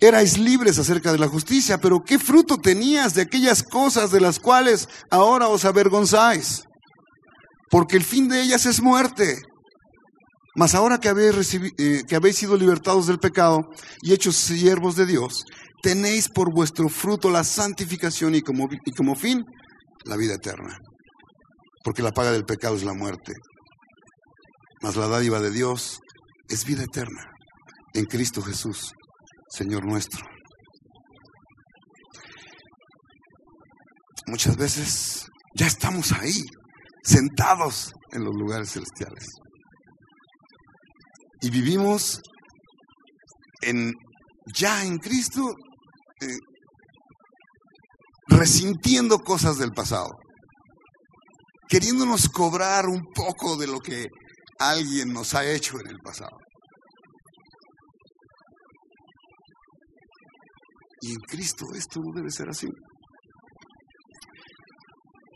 erais 0.01 0.39
libres 0.39 0.79
acerca 0.79 1.13
de 1.13 1.19
la 1.19 1.29
justicia, 1.29 1.79
pero 1.79 2.01
¿qué 2.05 2.19
fruto 2.19 2.57
tenías 2.57 3.15
de 3.15 3.23
aquellas 3.23 3.63
cosas 3.63 4.11
de 4.11 4.21
las 4.21 4.39
cuales 4.39 4.89
ahora 5.11 5.49
os 5.49 5.65
avergonzáis? 5.65 6.65
Porque 7.71 7.97
el 7.97 8.05
fin 8.05 8.29
de 8.29 8.43
ellas 8.43 8.67
es 8.67 8.83
muerte. 8.83 9.43
Mas 10.57 10.75
ahora 10.75 10.99
que 10.99 11.09
habéis, 11.09 11.55
eh, 11.55 12.03
que 12.09 12.17
habéis 12.17 12.37
sido 12.37 12.57
libertados 12.57 13.07
del 13.07 13.19
pecado 13.19 13.61
y 14.03 14.13
hechos 14.13 14.37
siervos 14.37 14.97
de 14.97 15.07
Dios, 15.07 15.45
tenéis 15.83 16.29
por 16.29 16.53
vuestro 16.53 16.89
fruto 16.89 17.31
la 17.31 17.45
santificación 17.45 18.35
y 18.35 18.43
como 18.43 19.15
fin 19.15 19.45
la 20.05 20.17
vida 20.17 20.35
eterna. 20.35 20.79
Porque 21.85 22.03
la 22.03 22.11
paga 22.11 22.33
del 22.33 22.45
pecado 22.45 22.75
es 22.77 22.83
la 22.83 22.95
muerte. 22.95 23.33
Mas 24.83 24.97
la 24.97 25.09
dádiva 25.09 25.41
de 25.41 25.51
Dios 25.51 26.01
es 26.49 26.65
vida 26.65 26.83
eterna 26.83 27.31
en 27.95 28.05
Cristo 28.05 28.43
Jesús, 28.43 28.93
Señor 29.51 29.85
nuestro. 29.85 30.25
Muchas 34.27 34.57
veces 34.57 35.27
ya 35.57 35.67
estamos 35.67 36.13
ahí, 36.13 36.41
sentados 37.03 37.93
en 38.13 38.25
los 38.25 38.35
lugares 38.35 38.71
celestiales. 38.73 39.27
Y 41.41 41.51
vivimos 41.51 42.21
en, 43.63 43.93
ya 44.55 44.85
en 44.85 44.99
Cristo 44.99 45.53
eh, 46.21 46.39
resintiendo 48.29 49.19
cosas 49.19 49.59
del 49.59 49.73
pasado, 49.73 50.11
queriéndonos 51.69 52.29
cobrar 52.29 52.87
un 52.87 53.03
poco 53.13 53.57
de 53.57 53.67
lo 53.67 53.81
que 53.81 54.07
alguien 54.61 55.13
nos 55.13 55.35
ha 55.35 55.45
hecho 55.45 55.81
en 55.81 55.89
el 55.89 55.99
pasado. 55.99 56.37
Y 61.03 61.13
en 61.13 61.21
Cristo 61.21 61.67
esto 61.75 62.01
no 62.01 62.13
debe 62.15 62.31
ser 62.31 62.49
así. 62.49 62.69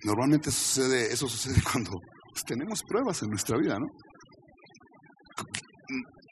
Normalmente 0.04 0.50
sucede, 0.50 1.12
eso 1.12 1.28
sucede 1.28 1.62
cuando 1.72 1.92
pues, 2.32 2.44
tenemos 2.44 2.82
pruebas 2.86 3.22
en 3.22 3.30
nuestra 3.30 3.56
vida, 3.58 3.78
¿no? 3.78 3.86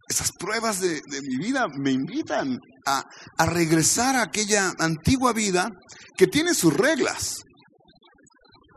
Esas 0.09 0.31
pruebas 0.33 0.81
de, 0.81 1.01
mi 1.23 1.37
vida 1.39 1.67
me 1.79 1.91
invitan 1.91 2.59
a, 2.87 3.03
a, 3.39 3.47
regresar 3.47 4.15
a 4.17 4.23
aquella 4.23 4.73
antigua 4.79 5.33
vida 5.33 5.71
que 6.17 6.27
tiene 6.27 6.53
sus 6.53 6.75
reglas. 6.77 7.43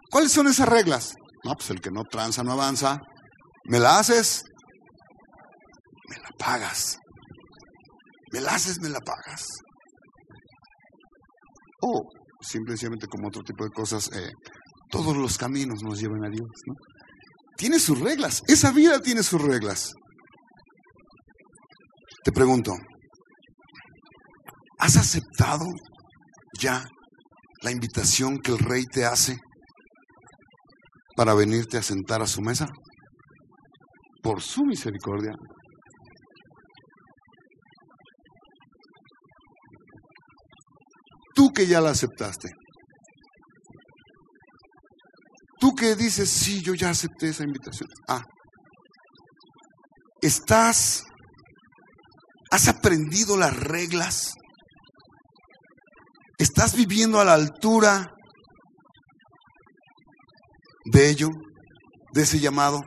¿Cuáles 0.10 0.32
son 0.32 0.48
esas 0.48 0.70
reglas? 0.70 1.14
No, 1.44 1.54
pues 1.56 1.70
el 1.72 1.82
que 1.82 1.92
no 1.92 2.04
tranza 2.10 2.44
no 2.44 2.54
avanza. 2.54 3.00
¿Me 3.66 3.80
la 3.80 4.00
haces? 4.00 4.44
Me 6.10 6.16
la 6.18 6.30
pagas. 6.38 7.00
¿Me 8.32 8.40
la 8.40 8.56
haces? 8.56 8.80
Me 8.80 8.90
la 8.90 9.00
pagas. 9.00 9.46
O 11.88 12.02
simplemente 12.42 13.06
como 13.08 13.28
otro 13.28 13.44
tipo 13.44 13.64
de 13.64 13.70
cosas, 13.70 14.10
eh, 14.12 14.32
todos 14.90 15.16
los 15.16 15.38
caminos 15.38 15.84
nos 15.84 16.00
llevan 16.00 16.26
a 16.26 16.30
Dios. 16.30 16.50
Tiene 17.58 17.80
sus 17.80 18.00
reglas. 18.00 18.42
Esa 18.48 18.72
vida 18.72 19.00
tiene 19.02 19.22
sus 19.22 19.40
reglas. 19.40 19.94
Te 22.24 22.32
pregunto, 22.32 22.74
¿has 24.80 24.98
aceptado 24.98 25.66
ya 26.60 26.84
la 27.62 27.72
invitación 27.72 28.40
que 28.40 28.52
el 28.52 28.58
rey 28.58 28.86
te 28.86 29.06
hace 29.06 29.38
para 31.16 31.36
venirte 31.36 31.78
a 31.78 31.84
sentar 31.84 32.24
a 32.24 32.28
su 32.28 32.42
mesa? 32.42 32.68
Por 34.24 34.42
su 34.42 34.66
misericordia. 34.66 35.34
Tú 41.36 41.52
que 41.54 41.68
ya 41.68 41.82
la 41.82 41.90
aceptaste. 41.90 42.50
Tú 45.60 45.76
que 45.76 45.96
dices, 45.96 46.30
sí, 46.30 46.62
yo 46.62 46.74
ya 46.74 46.90
acepté 46.90 47.30
esa 47.30 47.44
invitación. 47.44 47.90
Ah, 48.08 48.24
estás, 50.22 51.04
has 52.52 52.68
aprendido 52.70 53.38
las 53.38 53.56
reglas. 53.56 54.34
Estás 56.38 56.76
viviendo 56.76 57.20
a 57.20 57.26
la 57.26 57.34
altura 57.34 58.08
de 60.86 61.10
ello, 61.10 61.30
de 62.14 62.22
ese 62.22 62.40
llamado. 62.40 62.82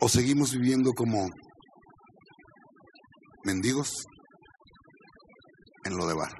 ¿O 0.00 0.08
seguimos 0.10 0.52
viviendo 0.52 0.92
como 0.92 1.26
mendigos 3.44 4.06
en 5.86 5.96
lo 5.96 6.06
de 6.06 6.14
bar? 6.14 6.32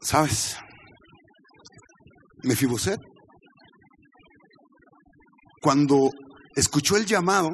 ¿Sabes? 0.00 0.58
Mefiboset, 2.42 2.98
cuando 5.60 6.10
escuchó 6.56 6.96
el 6.96 7.06
llamado 7.06 7.50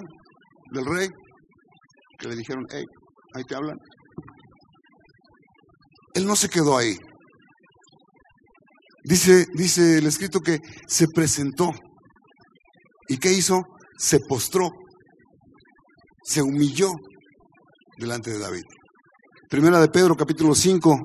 del 0.73 0.87
rey, 0.87 1.09
que 2.19 2.29
le 2.29 2.37
dijeron, 2.37 2.65
hey, 2.71 2.85
ahí 3.35 3.45
te 3.45 3.55
hablan, 3.55 3.77
él 6.15 6.27
no 6.27 6.35
se 6.35 6.49
quedó 6.49 6.79
ahí. 6.79 6.97
Dice, 9.05 9.47
dice 9.55 9.99
el 9.99 10.07
escrito 10.07 10.41
que 10.41 10.59
se 10.87 11.07
presentó. 11.09 11.71
¿Y 13.09 13.19
qué 13.19 13.33
hizo? 13.33 13.63
Se 13.97 14.19
postró, 14.29 14.69
se 16.25 16.43
humilló 16.43 16.91
delante 17.99 18.31
de 18.31 18.39
David. 18.39 18.65
Primera 19.51 19.81
de 19.81 19.89
Pedro, 19.89 20.15
capítulo 20.15 20.55
5, 20.55 20.97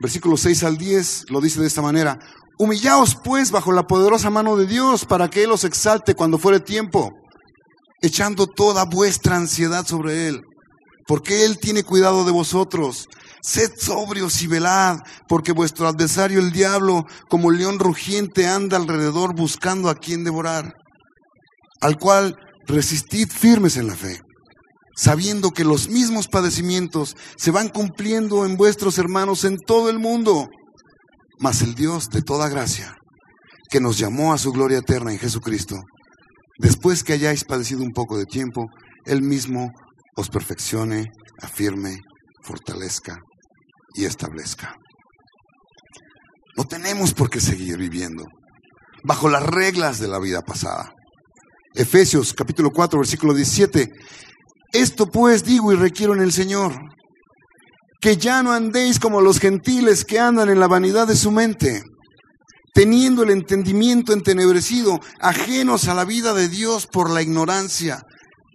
versículos 0.00 0.40
6 0.40 0.64
al 0.64 0.76
10, 0.76 1.30
lo 1.30 1.40
dice 1.40 1.60
de 1.60 1.66
esta 1.66 1.82
manera. 1.82 2.18
Humillaos 2.58 3.16
pues 3.22 3.50
bajo 3.50 3.72
la 3.72 3.84
poderosa 3.84 4.30
mano 4.30 4.56
de 4.56 4.66
Dios 4.66 5.04
para 5.04 5.28
que 5.28 5.44
Él 5.44 5.52
os 5.52 5.64
exalte 5.64 6.14
cuando 6.14 6.38
fuere 6.38 6.60
tiempo, 6.60 7.10
echando 8.00 8.46
toda 8.46 8.84
vuestra 8.84 9.36
ansiedad 9.36 9.86
sobre 9.86 10.28
Él, 10.28 10.40
porque 11.06 11.44
Él 11.44 11.58
tiene 11.58 11.84
cuidado 11.84 12.24
de 12.24 12.32
vosotros. 12.32 13.06
Sed 13.42 13.72
sobrios 13.76 14.40
y 14.42 14.46
velad, 14.46 14.98
porque 15.28 15.52
vuestro 15.52 15.86
adversario 15.86 16.40
el 16.40 16.50
diablo, 16.50 17.04
como 17.28 17.50
león 17.50 17.78
rugiente, 17.78 18.46
anda 18.46 18.76
alrededor 18.76 19.36
buscando 19.36 19.90
a 19.90 19.94
quien 19.94 20.24
devorar, 20.24 20.72
al 21.80 21.98
cual 21.98 22.36
resistid 22.66 23.28
firmes 23.28 23.76
en 23.76 23.88
la 23.88 23.94
fe 23.94 24.23
sabiendo 24.96 25.50
que 25.50 25.64
los 25.64 25.88
mismos 25.88 26.28
padecimientos 26.28 27.16
se 27.36 27.50
van 27.50 27.68
cumpliendo 27.68 28.46
en 28.46 28.56
vuestros 28.56 28.98
hermanos 28.98 29.44
en 29.44 29.56
todo 29.58 29.90
el 29.90 29.98
mundo. 29.98 30.48
Mas 31.40 31.62
el 31.62 31.74
Dios 31.74 32.08
de 32.10 32.22
toda 32.22 32.48
gracia, 32.48 32.94
que 33.70 33.80
nos 33.80 33.98
llamó 33.98 34.32
a 34.32 34.38
su 34.38 34.52
gloria 34.52 34.78
eterna 34.78 35.12
en 35.12 35.18
Jesucristo, 35.18 35.80
después 36.58 37.02
que 37.02 37.14
hayáis 37.14 37.44
padecido 37.44 37.82
un 37.82 37.92
poco 37.92 38.16
de 38.16 38.24
tiempo, 38.24 38.66
Él 39.04 39.22
mismo 39.22 39.70
os 40.16 40.28
perfeccione, 40.28 41.06
afirme, 41.42 41.98
fortalezca 42.42 43.18
y 43.94 44.04
establezca. 44.04 44.74
No 46.56 46.64
tenemos 46.64 47.14
por 47.14 47.30
qué 47.30 47.40
seguir 47.40 47.76
viviendo 47.78 48.24
bajo 49.02 49.28
las 49.28 49.44
reglas 49.44 49.98
de 49.98 50.08
la 50.08 50.18
vida 50.18 50.42
pasada. 50.42 50.92
Efesios 51.74 52.32
capítulo 52.32 52.70
4, 52.70 52.98
versículo 53.00 53.34
17. 53.34 53.90
Esto 54.74 55.06
pues 55.06 55.44
digo 55.44 55.72
y 55.72 55.76
requiero 55.76 56.14
en 56.14 56.20
el 56.20 56.32
Señor, 56.32 56.72
que 58.00 58.16
ya 58.16 58.42
no 58.42 58.50
andéis 58.50 58.98
como 58.98 59.20
los 59.20 59.38
gentiles 59.38 60.04
que 60.04 60.18
andan 60.18 60.48
en 60.48 60.58
la 60.58 60.66
vanidad 60.66 61.06
de 61.06 61.14
su 61.14 61.30
mente, 61.30 61.84
teniendo 62.74 63.22
el 63.22 63.30
entendimiento 63.30 64.12
entenebrecido, 64.12 64.98
ajenos 65.20 65.86
a 65.86 65.94
la 65.94 66.04
vida 66.04 66.34
de 66.34 66.48
Dios 66.48 66.88
por 66.88 67.08
la 67.08 67.22
ignorancia 67.22 68.02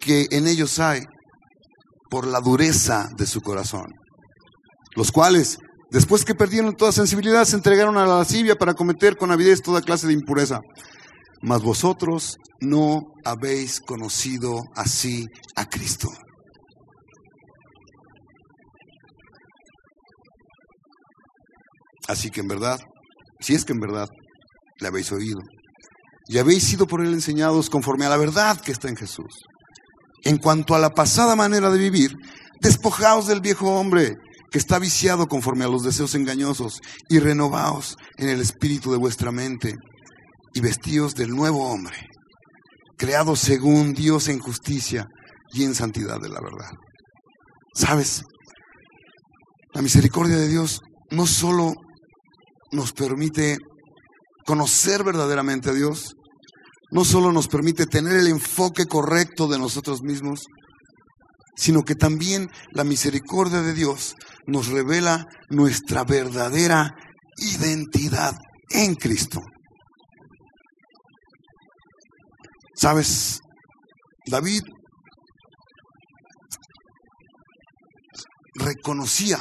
que 0.02 0.28
en 0.32 0.48
ellos 0.48 0.80
hay, 0.80 1.04
por 2.10 2.28
la 2.28 2.42
dureza 2.42 3.08
de 3.16 3.26
su 3.26 3.40
corazón, 3.40 3.88
los 4.98 5.14
cuales, 5.14 5.58
después 5.90 6.26
que 6.26 6.36
perdieron 6.36 6.76
toda 6.76 6.92
sensibilidad, 6.92 7.46
se 7.46 7.56
entregaron 7.56 7.98
a 7.98 8.06
la 8.06 8.18
lascivia 8.18 8.58
para 8.58 8.74
cometer 8.74 9.16
con 9.16 9.32
avidez 9.32 9.62
toda 9.62 9.80
clase 9.80 10.08
de 10.08 10.14
impureza 10.14 10.60
mas 11.42 11.62
vosotros 11.62 12.38
no 12.62 13.02
habéis 13.24 13.80
conocido 13.80 14.62
así 14.76 15.26
a 15.56 15.66
Cristo. 15.66 16.10
Así 22.08 22.32
que 22.32 22.42
en 22.42 22.48
verdad, 22.48 22.80
si 23.40 23.54
es 23.54 23.66
que 23.66 23.74
en 23.74 23.80
verdad 23.80 24.08
le 24.80 24.88
habéis 24.88 25.12
oído 25.12 25.40
y 26.28 26.38
habéis 26.38 26.64
sido 26.64 26.88
por 26.88 27.02
él 27.02 27.14
enseñados 27.14 27.70
conforme 27.70 28.06
a 28.06 28.10
la 28.10 28.18
verdad 28.18 28.60
que 28.60 28.72
está 28.72 28.90
en 28.90 28.96
Jesús. 28.96 29.44
En 30.24 30.38
cuanto 30.38 30.76
a 30.76 30.80
la 30.80 30.90
pasada 30.90 31.36
manera 31.36 31.70
de 31.70 31.80
vivir, 31.80 32.12
despojaos 32.62 33.28
del 33.28 33.42
viejo 33.42 33.80
hombre 33.80 34.16
que 34.52 34.58
está 34.58 34.80
viciado 34.80 35.28
conforme 35.28 35.66
a 35.66 35.70
los 35.70 35.84
deseos 35.84 36.16
engañosos 36.16 36.82
y 37.08 37.20
renovaos 37.20 37.96
en 38.18 38.30
el 38.30 38.42
espíritu 38.42 38.92
de 38.92 38.98
vuestra 38.98 39.32
mente 39.32 39.76
y 40.54 40.62
vestidos 40.62 41.16
del 41.16 41.30
nuevo 41.30 41.70
hombre, 41.70 41.98
creado 42.98 43.36
según 43.36 43.94
Dios 43.94 44.28
en 44.28 44.40
justicia 44.40 45.08
y 45.54 45.64
en 45.64 45.76
santidad 45.76 46.20
de 46.20 46.30
la 46.30 46.42
verdad. 46.42 46.72
¿Sabes? 47.74 48.24
La 49.74 49.82
misericordia 49.82 50.38
de 50.38 50.48
Dios 50.48 50.82
no 51.12 51.26
solo 51.26 51.74
nos 52.72 52.92
permite 52.94 53.58
conocer 54.46 55.04
verdaderamente 55.04 55.70
a 55.70 55.74
Dios, 55.74 56.16
no 56.92 57.06
solo 57.06 57.32
nos 57.32 57.48
permite 57.48 57.86
tener 57.86 58.14
el 58.14 58.28
enfoque 58.28 58.86
correcto 58.86 59.48
de 59.48 59.60
nosotros 59.60 60.02
mismos, 60.02 60.46
sino 61.56 61.84
que 61.84 61.96
también 61.96 62.50
la 62.72 62.84
misericordia 62.84 63.62
de 63.62 63.74
Dios 63.74 64.16
nos 64.48 64.68
revela 64.68 65.26
nuestra 65.50 66.04
verdadera 66.04 66.96
identidad 67.38 68.36
en 68.70 68.96
Cristo. 68.96 69.42
Sabes, 72.80 73.42
David 74.26 74.62
reconocía 78.56 79.38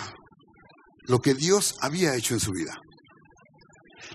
lo 1.07 1.20
que 1.20 1.34
Dios 1.34 1.76
había 1.80 2.16
hecho 2.16 2.34
en 2.34 2.41
su 2.41 2.51
vida. 2.51 2.74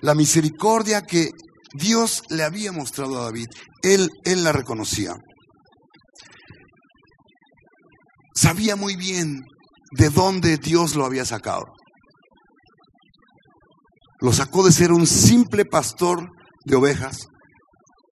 La 0.02 0.14
misericordia 0.14 1.00
que 1.00 1.30
Dios 1.72 2.22
le 2.28 2.42
había 2.42 2.70
mostrado 2.70 3.18
a 3.18 3.24
David, 3.24 3.46
él, 3.82 4.10
él 4.26 4.44
la 4.44 4.52
reconocía. 4.52 5.14
Sabía 8.34 8.76
muy 8.76 8.94
bien 8.94 9.40
de 9.92 10.10
dónde 10.10 10.58
Dios 10.58 10.96
lo 10.96 11.06
había 11.06 11.24
sacado. 11.24 11.64
Lo 14.20 14.34
sacó 14.34 14.66
de 14.66 14.72
ser 14.72 14.92
un 14.92 15.06
simple 15.06 15.64
pastor 15.64 16.28
de 16.66 16.76
ovejas 16.76 17.28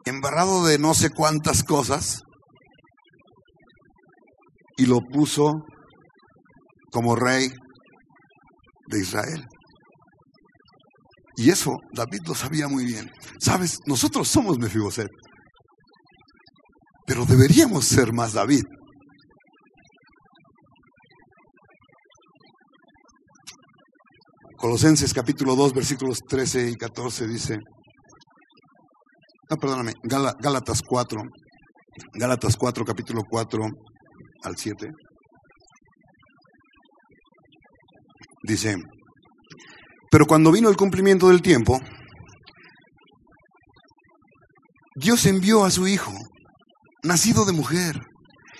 embarrado 0.04 0.64
de 0.64 0.78
no 0.78 0.94
sé 0.94 1.10
cuántas 1.10 1.62
cosas 1.62 2.22
y 4.76 4.86
lo 4.86 5.00
puso 5.00 5.52
como 6.90 7.16
rey 7.16 7.50
de 8.88 9.00
Israel. 9.00 9.46
Y 11.36 11.50
eso 11.50 11.72
David 11.92 12.20
lo 12.26 12.34
sabía 12.34 12.68
muy 12.68 12.84
bien. 12.84 13.10
Sabes, 13.40 13.78
nosotros 13.86 14.28
somos 14.28 14.58
Mefiboset, 14.58 15.08
pero 17.06 17.24
deberíamos 17.24 17.86
ser 17.86 18.12
más 18.12 18.34
David. 18.34 18.64
Colosenses 24.58 25.12
capítulo 25.12 25.56
2, 25.56 25.72
versículos 25.72 26.20
13 26.28 26.70
y 26.70 26.74
14 26.74 27.26
dice, 27.26 27.58
perdóname, 29.56 29.92
Gálatas 30.02 30.82
4, 30.86 31.20
Gálatas 32.14 32.56
4, 32.56 32.84
capítulo 32.84 33.22
4 33.28 33.64
al 34.44 34.56
7. 34.56 34.88
Dice, 38.44 38.76
pero 40.10 40.26
cuando 40.26 40.52
vino 40.52 40.68
el 40.68 40.76
cumplimiento 40.76 41.28
del 41.28 41.42
tiempo, 41.42 41.80
Dios 44.94 45.26
envió 45.26 45.64
a 45.64 45.70
su 45.70 45.86
Hijo, 45.88 46.12
nacido 47.02 47.44
de 47.44 47.52
mujer 47.52 48.00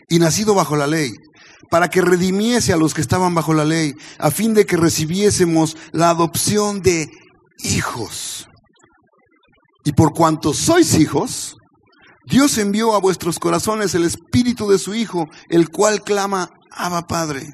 y 0.08 0.18
nacido 0.18 0.54
bajo 0.54 0.76
la 0.76 0.86
ley, 0.86 1.10
para 1.70 1.88
que 1.88 2.00
redimiese 2.00 2.72
a 2.72 2.76
los 2.76 2.94
que 2.94 3.00
estaban 3.00 3.34
bajo 3.34 3.54
la 3.54 3.64
ley, 3.64 3.92
a 4.18 4.30
fin 4.30 4.54
de 4.54 4.66
que 4.66 4.76
recibiésemos 4.76 5.76
la 5.92 6.10
adopción 6.10 6.80
de 6.80 7.08
hijos. 7.64 8.48
Y 9.84 9.92
por 9.92 10.12
cuanto 10.12 10.54
sois 10.54 10.94
hijos, 10.94 11.56
Dios 12.24 12.56
envió 12.58 12.94
a 12.94 13.00
vuestros 13.00 13.38
corazones 13.38 13.94
el 13.94 14.04
espíritu 14.04 14.68
de 14.68 14.78
su 14.78 14.94
Hijo, 14.94 15.26
el 15.48 15.68
cual 15.70 16.02
clama, 16.02 16.50
Abba 16.70 17.02
Padre. 17.02 17.48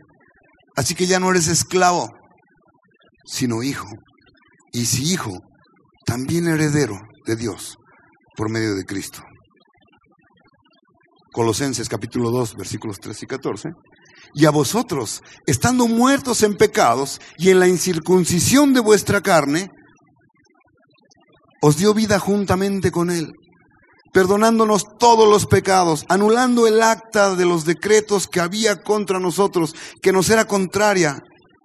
Así 0.76 0.94
que 0.94 1.06
ya 1.06 1.18
no 1.18 1.30
eres 1.30 1.48
esclavo, 1.48 2.08
sino 3.24 3.62
hijo. 3.62 3.88
Y 4.72 4.84
si 4.84 5.12
hijo, 5.12 5.38
también 6.04 6.46
heredero 6.46 7.00
de 7.26 7.36
Dios 7.36 7.76
por 8.36 8.50
medio 8.50 8.74
de 8.74 8.84
Cristo. 8.84 9.22
Colosenses 11.32 11.88
capítulo 11.88 12.30
2, 12.30 12.54
versículos 12.56 12.98
3 13.00 13.22
y 13.22 13.26
14. 13.26 13.68
Y 14.34 14.44
a 14.44 14.50
vosotros, 14.50 15.22
estando 15.46 15.88
muertos 15.88 16.42
en 16.42 16.56
pecados 16.56 17.20
y 17.36 17.50
en 17.50 17.60
la 17.60 17.68
incircuncisión 17.68 18.72
de 18.74 18.80
vuestra 18.80 19.20
carne, 19.20 19.68
os 21.60 21.76
dio 21.76 21.94
vida 21.94 22.18
juntamente 22.18 22.90
con 22.90 23.10
Él, 23.10 23.32
perdonándonos 24.12 24.84
todos 24.98 25.28
los 25.28 25.46
pecados, 25.46 26.04
anulando 26.08 26.66
el 26.66 26.82
acta 26.82 27.34
de 27.34 27.44
los 27.44 27.64
decretos 27.64 28.26
que 28.26 28.40
había 28.40 28.76
contra 28.76 29.18
nosotros, 29.18 29.74
que 30.02 30.12
nos 30.12 30.30
era 30.30 30.46
contraria, 30.46 31.18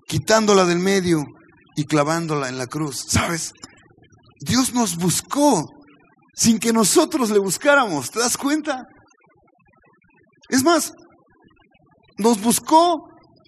quitándola 0.07 0.65
del 0.65 0.79
medio 0.79 1.23
y 1.75 1.85
clavándola 1.85 2.49
en 2.49 2.57
la 2.57 2.67
cruz. 2.67 3.05
¿Sabes? 3.07 3.53
Dios 4.39 4.73
nos 4.73 4.97
buscó 4.97 5.65
sin 6.35 6.59
que 6.59 6.73
nosotros 6.73 7.29
le 7.29 7.39
buscáramos. 7.39 8.11
¿Te 8.11 8.19
das 8.19 8.37
cuenta? 8.37 8.83
Es 10.49 10.63
más, 10.63 10.93
nos 12.17 12.41
buscó 12.41 12.97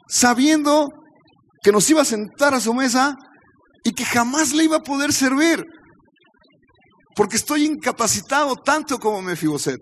sabiendo 0.07 0.87
que 1.61 1.71
nos 1.71 1.89
iba 1.89 2.01
a 2.01 2.05
sentar 2.05 2.53
a 2.53 2.59
su 2.59 2.73
mesa 2.73 3.15
y 3.83 3.91
que 3.91 4.05
jamás 4.05 4.53
le 4.53 4.63
iba 4.63 4.77
a 4.77 4.83
poder 4.83 5.13
servir. 5.13 5.63
Porque 7.15 7.37
estoy 7.37 7.65
incapacitado 7.65 8.55
tanto 8.55 8.99
como 8.99 9.21
Mefiboset. 9.21 9.79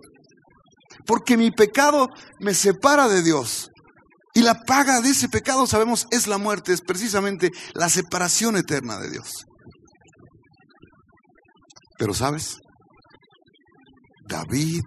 Porque 1.05 1.35
mi 1.35 1.51
pecado 1.51 2.07
me 2.39 2.53
separa 2.53 3.07
de 3.07 3.23
Dios. 3.23 3.69
Y 4.35 4.41
la 4.41 4.55
paga 4.55 5.01
de 5.01 5.09
ese 5.09 5.29
pecado, 5.29 5.67
sabemos, 5.67 6.07
es 6.11 6.27
la 6.27 6.37
muerte, 6.37 6.73
es 6.73 6.81
precisamente 6.81 7.49
la 7.73 7.89
separación 7.89 8.57
eterna 8.57 8.99
de 8.99 9.11
Dios. 9.11 9.45
Pero 11.97 12.13
sabes, 12.13 12.57
David 14.27 14.81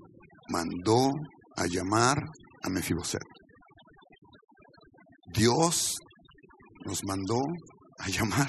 mandó 0.49 1.11
a 1.57 1.67
llamar 1.67 2.19
a 2.63 2.69
Mefiboset. 2.69 3.23
Dios 5.33 5.97
nos 6.85 7.05
mandó 7.05 7.43
a 7.99 8.09
llamar 8.09 8.49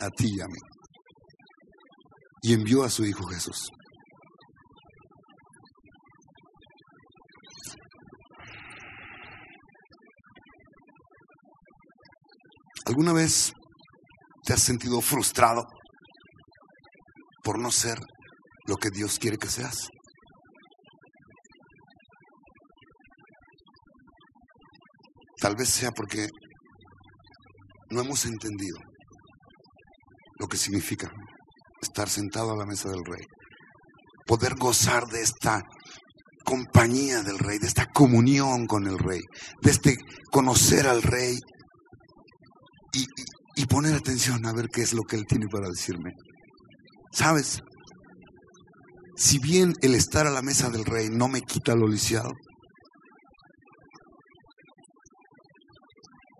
a 0.00 0.08
ti 0.10 0.34
y 0.36 0.40
a 0.40 0.46
mí. 0.46 0.67
Y 2.48 2.54
envió 2.54 2.82
a 2.82 2.88
su 2.88 3.04
Hijo 3.04 3.26
Jesús. 3.26 3.68
¿Alguna 12.86 13.12
vez 13.12 13.52
te 14.46 14.54
has 14.54 14.62
sentido 14.62 15.02
frustrado 15.02 15.66
por 17.44 17.60
no 17.60 17.70
ser 17.70 17.98
lo 18.66 18.76
que 18.76 18.88
Dios 18.88 19.18
quiere 19.18 19.36
que 19.36 19.48
seas? 19.48 19.90
Tal 25.38 25.54
vez 25.54 25.68
sea 25.68 25.90
porque 25.90 26.28
no 27.90 28.00
hemos 28.00 28.24
entendido 28.24 28.78
lo 30.38 30.46
que 30.46 30.56
significa 30.56 31.12
estar 31.82 32.08
sentado 32.08 32.52
a 32.52 32.56
la 32.56 32.66
mesa 32.66 32.88
del 32.88 33.04
rey, 33.04 33.24
poder 34.26 34.54
gozar 34.56 35.06
de 35.06 35.22
esta 35.22 35.62
compañía 36.44 37.22
del 37.22 37.38
rey, 37.38 37.58
de 37.58 37.66
esta 37.66 37.86
comunión 37.86 38.66
con 38.66 38.86
el 38.86 38.98
rey, 38.98 39.20
de 39.62 39.70
este 39.70 39.96
conocer 40.30 40.86
al 40.86 41.02
rey 41.02 41.38
y, 42.92 43.66
poner 43.66 43.94
atención 43.94 44.46
a 44.46 44.52
ver 44.54 44.68
qué 44.72 44.80
es 44.80 44.94
lo 44.94 45.02
que 45.02 45.16
Él 45.16 45.26
tiene 45.28 45.46
para 45.46 45.68
decirme. 45.68 46.12
¿Sabes? 47.12 47.60
Si 49.16 49.38
bien 49.38 49.74
el 49.82 49.94
estar 49.94 50.26
a 50.26 50.30
la 50.30 50.40
mesa 50.40 50.70
del 50.70 50.86
rey 50.86 51.08
no 51.10 51.28
me 51.28 51.42
quita 51.42 51.74
lo 51.74 51.86
lisiado, 51.86 52.30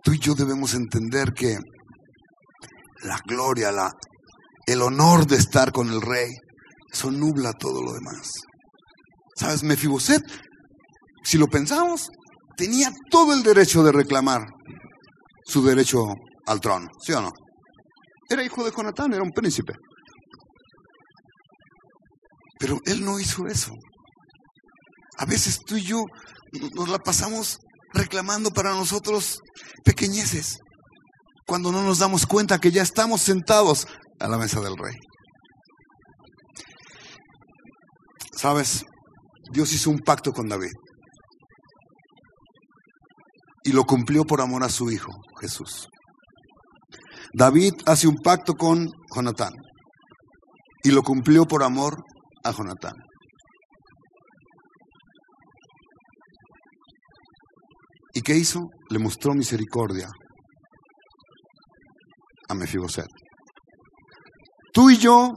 tú 0.03 0.13
y 0.13 0.19
yo 0.19 0.33
debemos 0.33 0.73
entender 0.73 1.33
que 1.33 1.59
la 3.03 3.19
gloria, 3.27 3.71
la, 3.71 3.91
el 4.71 4.81
honor 4.81 5.25
de 5.25 5.35
estar 5.35 5.71
con 5.71 5.89
el 5.89 6.01
rey, 6.01 6.31
eso 6.91 7.11
nubla 7.11 7.53
todo 7.53 7.81
lo 7.81 7.93
demás. 7.93 8.31
¿Sabes? 9.35 9.63
Mefiboset, 9.63 10.23
si 11.23 11.37
lo 11.37 11.47
pensamos, 11.47 12.09
tenía 12.55 12.91
todo 13.09 13.33
el 13.33 13.43
derecho 13.43 13.83
de 13.83 13.91
reclamar 13.91 14.41
su 15.45 15.63
derecho 15.63 16.13
al 16.45 16.59
trono, 16.59 16.87
¿sí 17.01 17.13
o 17.13 17.21
no? 17.21 17.31
Era 18.29 18.43
hijo 18.43 18.63
de 18.63 18.71
Jonatán, 18.71 19.13
era 19.13 19.23
un 19.23 19.31
príncipe. 19.31 19.73
Pero 22.59 22.79
él 22.85 23.03
no 23.03 23.19
hizo 23.19 23.47
eso. 23.47 23.71
A 25.17 25.25
veces 25.25 25.59
tú 25.65 25.77
y 25.77 25.83
yo 25.83 26.03
nos 26.75 26.89
la 26.89 26.99
pasamos 26.99 27.57
reclamando 27.93 28.51
para 28.51 28.71
nosotros 28.71 29.39
pequeñeces, 29.83 30.59
cuando 31.47 31.71
no 31.71 31.81
nos 31.81 31.99
damos 31.99 32.27
cuenta 32.27 32.59
que 32.59 32.71
ya 32.71 32.83
estamos 32.83 33.21
sentados 33.21 33.87
a 34.19 34.27
la 34.27 34.37
mesa 34.37 34.59
del 34.61 34.77
rey. 34.77 34.95
Sabes, 38.35 38.85
Dios 39.51 39.73
hizo 39.73 39.89
un 39.89 39.99
pacto 39.99 40.31
con 40.31 40.47
David 40.47 40.71
y 43.63 43.71
lo 43.73 43.83
cumplió 43.83 44.23
por 44.23 44.41
amor 44.41 44.63
a 44.63 44.69
su 44.69 44.89
hijo, 44.91 45.11
Jesús. 45.41 45.87
David 47.33 47.73
hace 47.85 48.07
un 48.07 48.15
pacto 48.23 48.53
con 48.53 48.87
Jonatán 49.13 49.53
y 50.83 50.91
lo 50.91 51.03
cumplió 51.03 51.45
por 51.45 51.63
amor 51.63 51.97
a 52.43 52.51
Jonatán. 52.51 52.93
¿Y 58.13 58.21
qué 58.21 58.35
hizo? 58.35 58.61
Le 58.89 58.99
mostró 58.99 59.33
misericordia 59.33 60.07
a 62.47 62.55
Mefiboset. 62.55 63.07
Tú 64.73 64.89
y 64.89 64.97
yo, 64.97 65.33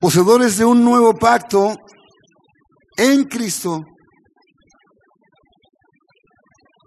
poseedores 0.00 0.56
de 0.58 0.64
un 0.64 0.82
nuevo 0.82 1.14
pacto 1.14 1.74
en 2.96 3.24
Cristo, 3.24 3.80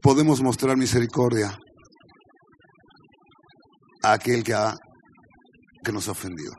podemos 0.02 0.42
mostrar 0.42 0.78
misericordia 0.78 1.56
a 4.04 4.14
aquel 4.14 4.44
que, 4.44 4.54
ha, 4.54 4.74
que 5.84 5.92
nos 5.92 6.08
ha 6.08 6.12
ofendido, 6.12 6.54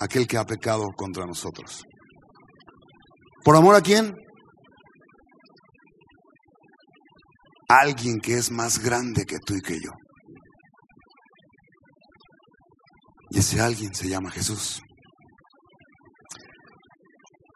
aquel 0.00 0.26
que 0.26 0.36
ha 0.36 0.44
pecado 0.44 0.88
contra 0.96 1.26
nosotros. 1.26 1.82
¿Por 3.44 3.56
amor 3.56 3.74
a 3.74 3.80
quién? 3.80 4.14
Alguien 7.68 8.20
que 8.20 8.34
es 8.34 8.50
más 8.52 8.78
grande 8.78 9.24
que 9.24 9.38
tú 9.38 9.54
y 9.54 9.60
que 9.60 9.74
yo. 9.74 10.01
Y 13.34 13.38
ese 13.38 13.62
alguien 13.62 13.94
se 13.94 14.10
llama 14.10 14.30
Jesús. 14.30 14.82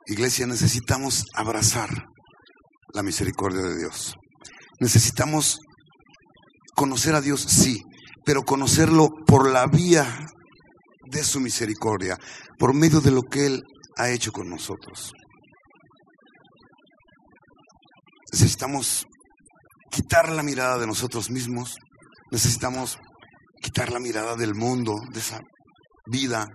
Iglesia, 0.07 0.47
necesitamos 0.47 1.27
abrazar 1.35 1.91
la 2.95 3.03
misericordia 3.03 3.61
de 3.61 3.77
Dios. 3.77 4.15
Necesitamos 4.81 5.61
conocer 6.75 7.15
a 7.15 7.21
Dios, 7.21 7.43
sí, 7.43 7.83
pero 8.25 8.43
conocerlo 8.43 9.09
por 9.27 9.51
la 9.51 9.67
vía 9.67 10.07
de 11.11 11.23
su 11.23 11.41
misericordia, 11.41 12.17
por 12.59 12.73
medio 12.73 13.03
de 13.03 13.11
lo 13.11 13.21
que 13.21 13.45
Él 13.45 13.63
ha 13.99 14.09
hecho 14.09 14.33
con 14.33 14.49
nosotros. 14.49 15.13
Necesitamos 18.33 19.05
quitar 19.91 20.31
la 20.31 20.43
mirada 20.43 20.79
de 20.79 20.87
nosotros 20.87 21.31
mismos, 21.31 21.77
necesitamos 22.31 22.99
quitar 23.61 23.93
la 23.93 24.01
mirada 24.01 24.37
del 24.37 24.55
mundo, 24.55 24.95
de 25.13 25.21
esa 25.21 25.39
vida. 26.07 26.47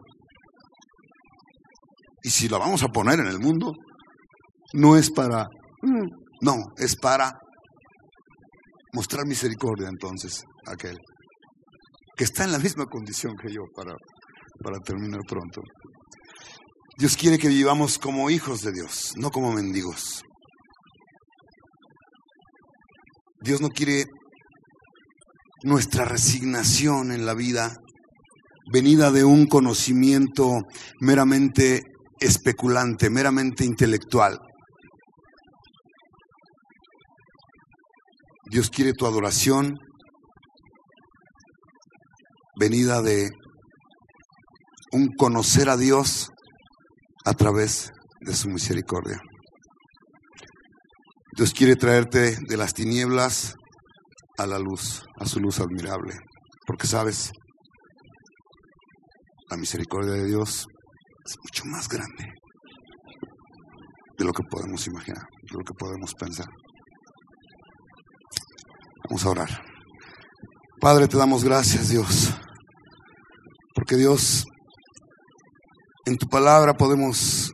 Y 2.23 2.29
si 2.29 2.47
la 2.47 2.57
vamos 2.57 2.83
a 2.83 2.87
poner 2.87 3.19
en 3.19 3.27
el 3.27 3.39
mundo, 3.39 3.71
no 4.73 4.95
es 4.95 5.11
para, 5.11 5.45
mm, 5.81 6.07
no, 6.41 6.55
es 6.77 6.95
para 6.95 7.31
mostrar 8.93 9.25
misericordia 9.25 9.87
entonces 9.89 10.43
a 10.67 10.73
aquel 10.73 10.97
que 12.15 12.25
está 12.25 12.43
en 12.43 12.51
la 12.51 12.59
misma 12.59 12.85
condición 12.85 13.33
que 13.35 13.51
yo 13.51 13.61
para, 13.75 13.95
para 14.63 14.77
terminar 14.79 15.21
pronto. 15.27 15.61
Dios 16.97 17.17
quiere 17.17 17.39
que 17.39 17.47
vivamos 17.47 17.97
como 17.97 18.29
hijos 18.29 18.61
de 18.61 18.71
Dios, 18.71 19.13
no 19.17 19.31
como 19.31 19.51
mendigos. 19.51 20.21
Dios 23.41 23.59
no 23.59 23.69
quiere 23.69 24.03
nuestra 25.63 26.05
resignación 26.05 27.11
en 27.11 27.25
la 27.25 27.33
vida 27.33 27.73
venida 28.71 29.11
de 29.11 29.23
un 29.23 29.45
conocimiento 29.47 30.61
meramente 30.99 31.83
especulante, 32.19 33.09
meramente 33.09 33.65
intelectual. 33.65 34.39
Dios 38.49 38.69
quiere 38.69 38.93
tu 38.93 39.05
adoración 39.05 39.77
venida 42.59 43.01
de 43.01 43.29
un 44.91 45.09
conocer 45.17 45.69
a 45.69 45.77
Dios 45.77 46.29
a 47.25 47.33
través 47.33 47.91
de 48.19 48.33
su 48.33 48.49
misericordia. 48.49 49.21
Dios 51.35 51.53
quiere 51.53 51.75
traerte 51.75 52.37
de 52.45 52.57
las 52.57 52.73
tinieblas 52.73 53.55
a 54.37 54.45
la 54.45 54.59
luz, 54.59 55.03
a 55.17 55.25
su 55.25 55.39
luz 55.39 55.59
admirable. 55.59 56.15
Porque 56.67 56.87
sabes, 56.87 57.31
la 59.51 59.57
misericordia 59.57 60.13
de 60.13 60.27
Dios 60.27 60.65
es 61.25 61.35
mucho 61.43 61.65
más 61.65 61.89
grande 61.89 62.25
de 64.17 64.25
lo 64.25 64.31
que 64.31 64.43
podemos 64.49 64.87
imaginar, 64.87 65.23
de 65.41 65.57
lo 65.57 65.63
que 65.65 65.73
podemos 65.77 66.13
pensar. 66.13 66.47
Vamos 69.09 69.25
a 69.25 69.29
orar. 69.29 69.61
Padre, 70.79 71.07
te 71.07 71.17
damos 71.17 71.43
gracias, 71.43 71.89
Dios, 71.89 72.33
porque 73.75 73.97
Dios, 73.97 74.45
en 76.05 76.17
tu 76.17 76.27
palabra 76.27 76.73
podemos 76.73 77.51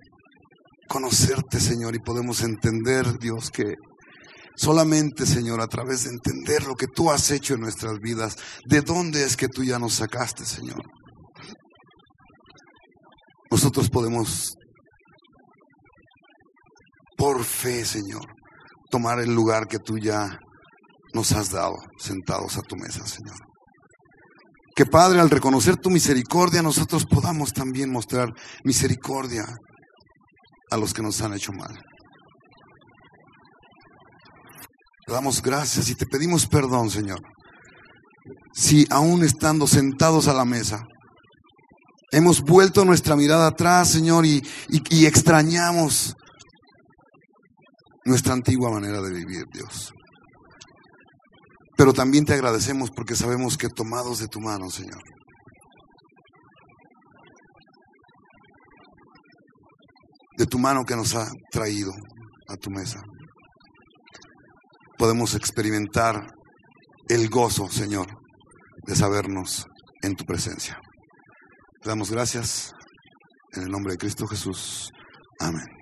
conocerte, 0.88 1.60
Señor, 1.60 1.96
y 1.96 2.00
podemos 2.00 2.44
entender, 2.44 3.18
Dios, 3.20 3.50
que 3.50 3.74
solamente, 4.56 5.26
Señor, 5.26 5.62
a 5.62 5.68
través 5.68 6.04
de 6.04 6.12
entender 6.12 6.64
lo 6.68 6.76
que 6.76 6.88
tú 6.88 7.10
has 7.10 7.32
hecho 7.32 7.56
en 7.56 7.62
nuestras 7.62 7.98
vidas, 8.00 8.36
de 8.66 8.82
dónde 8.82 9.24
es 9.24 9.36
que 9.36 9.48
tú 9.48 9.64
ya 9.64 9.80
nos 9.80 9.96
sacaste, 9.96 10.46
Señor. 10.46 10.84
Nosotros 13.50 13.90
podemos, 13.90 14.56
por 17.18 17.44
fe, 17.44 17.86
Señor, 17.86 18.26
tomar 18.90 19.20
el 19.20 19.34
lugar 19.34 19.68
que 19.68 19.80
tú 19.80 19.98
ya 19.98 20.38
nos 21.14 21.32
has 21.32 21.52
dado 21.52 21.76
sentados 21.98 22.58
a 22.58 22.62
tu 22.62 22.76
mesa, 22.76 23.06
Señor. 23.06 23.38
Que 24.76 24.86
Padre, 24.86 25.20
al 25.20 25.30
reconocer 25.30 25.78
tu 25.78 25.90
misericordia, 25.90 26.62
nosotros 26.62 27.06
podamos 27.06 27.52
también 27.52 27.92
mostrar 27.92 28.30
misericordia 28.64 29.46
a 30.70 30.78
los 30.78 30.94
que 30.94 31.02
nos 31.02 31.22
han 31.22 31.34
hecho 31.34 31.52
mal. 31.52 31.80
Te 35.06 35.14
damos 35.14 35.42
gracias 35.42 35.90
y 35.90 35.96
te 35.96 36.06
pedimos 36.06 36.46
perdón, 36.48 36.90
Señor. 36.90 37.22
Si 38.54 38.86
aún 38.90 39.24
estando 39.24 39.66
sentados 39.66 40.28
a 40.28 40.34
la 40.34 40.44
mesa, 40.44 40.84
hemos 42.12 42.42
vuelto 42.42 42.86
nuestra 42.86 43.16
mirada 43.16 43.48
atrás, 43.48 43.90
Señor, 43.90 44.26
y, 44.26 44.42
extrañamos 45.06 46.16
nuestra 48.06 48.34
antigua 48.34 48.72
manera 48.72 49.02
de 49.02 49.12
vivir, 49.12 49.44
Dios. 49.54 49.92
Pero 51.76 51.94
también 51.94 52.26
te 52.26 52.34
agradecemos 52.34 52.90
porque 52.92 53.16
sabemos 53.16 53.58
que 53.58 53.70
tomados 53.70 54.20
de 54.20 54.28
tu 54.28 54.40
mano, 54.40 54.70
Señor, 54.70 55.02
de 60.38 60.46
tu 60.46 60.58
mano 60.58 60.86
que 60.86 60.96
nos 60.96 61.16
ha 61.16 61.28
traído 61.52 61.92
a 62.48 62.56
tu 62.56 62.72
mesa. 62.72 63.02
Podemos 64.98 65.36
experimentar 65.36 66.28
el 67.10 67.30
gozo, 67.30 67.70
Señor, 67.70 68.08
de 68.88 68.96
sabernos 68.96 69.68
en 70.02 70.16
tu 70.16 70.26
presencia. 70.26 70.80
Damos 71.88 72.12
gracias 72.12 72.74
en 73.54 73.64
el 73.64 73.70
nombre 73.70 73.94
de 73.94 73.98
Cristo 73.98 74.28
Jesús. 74.28 74.92
Amén. 75.40 75.77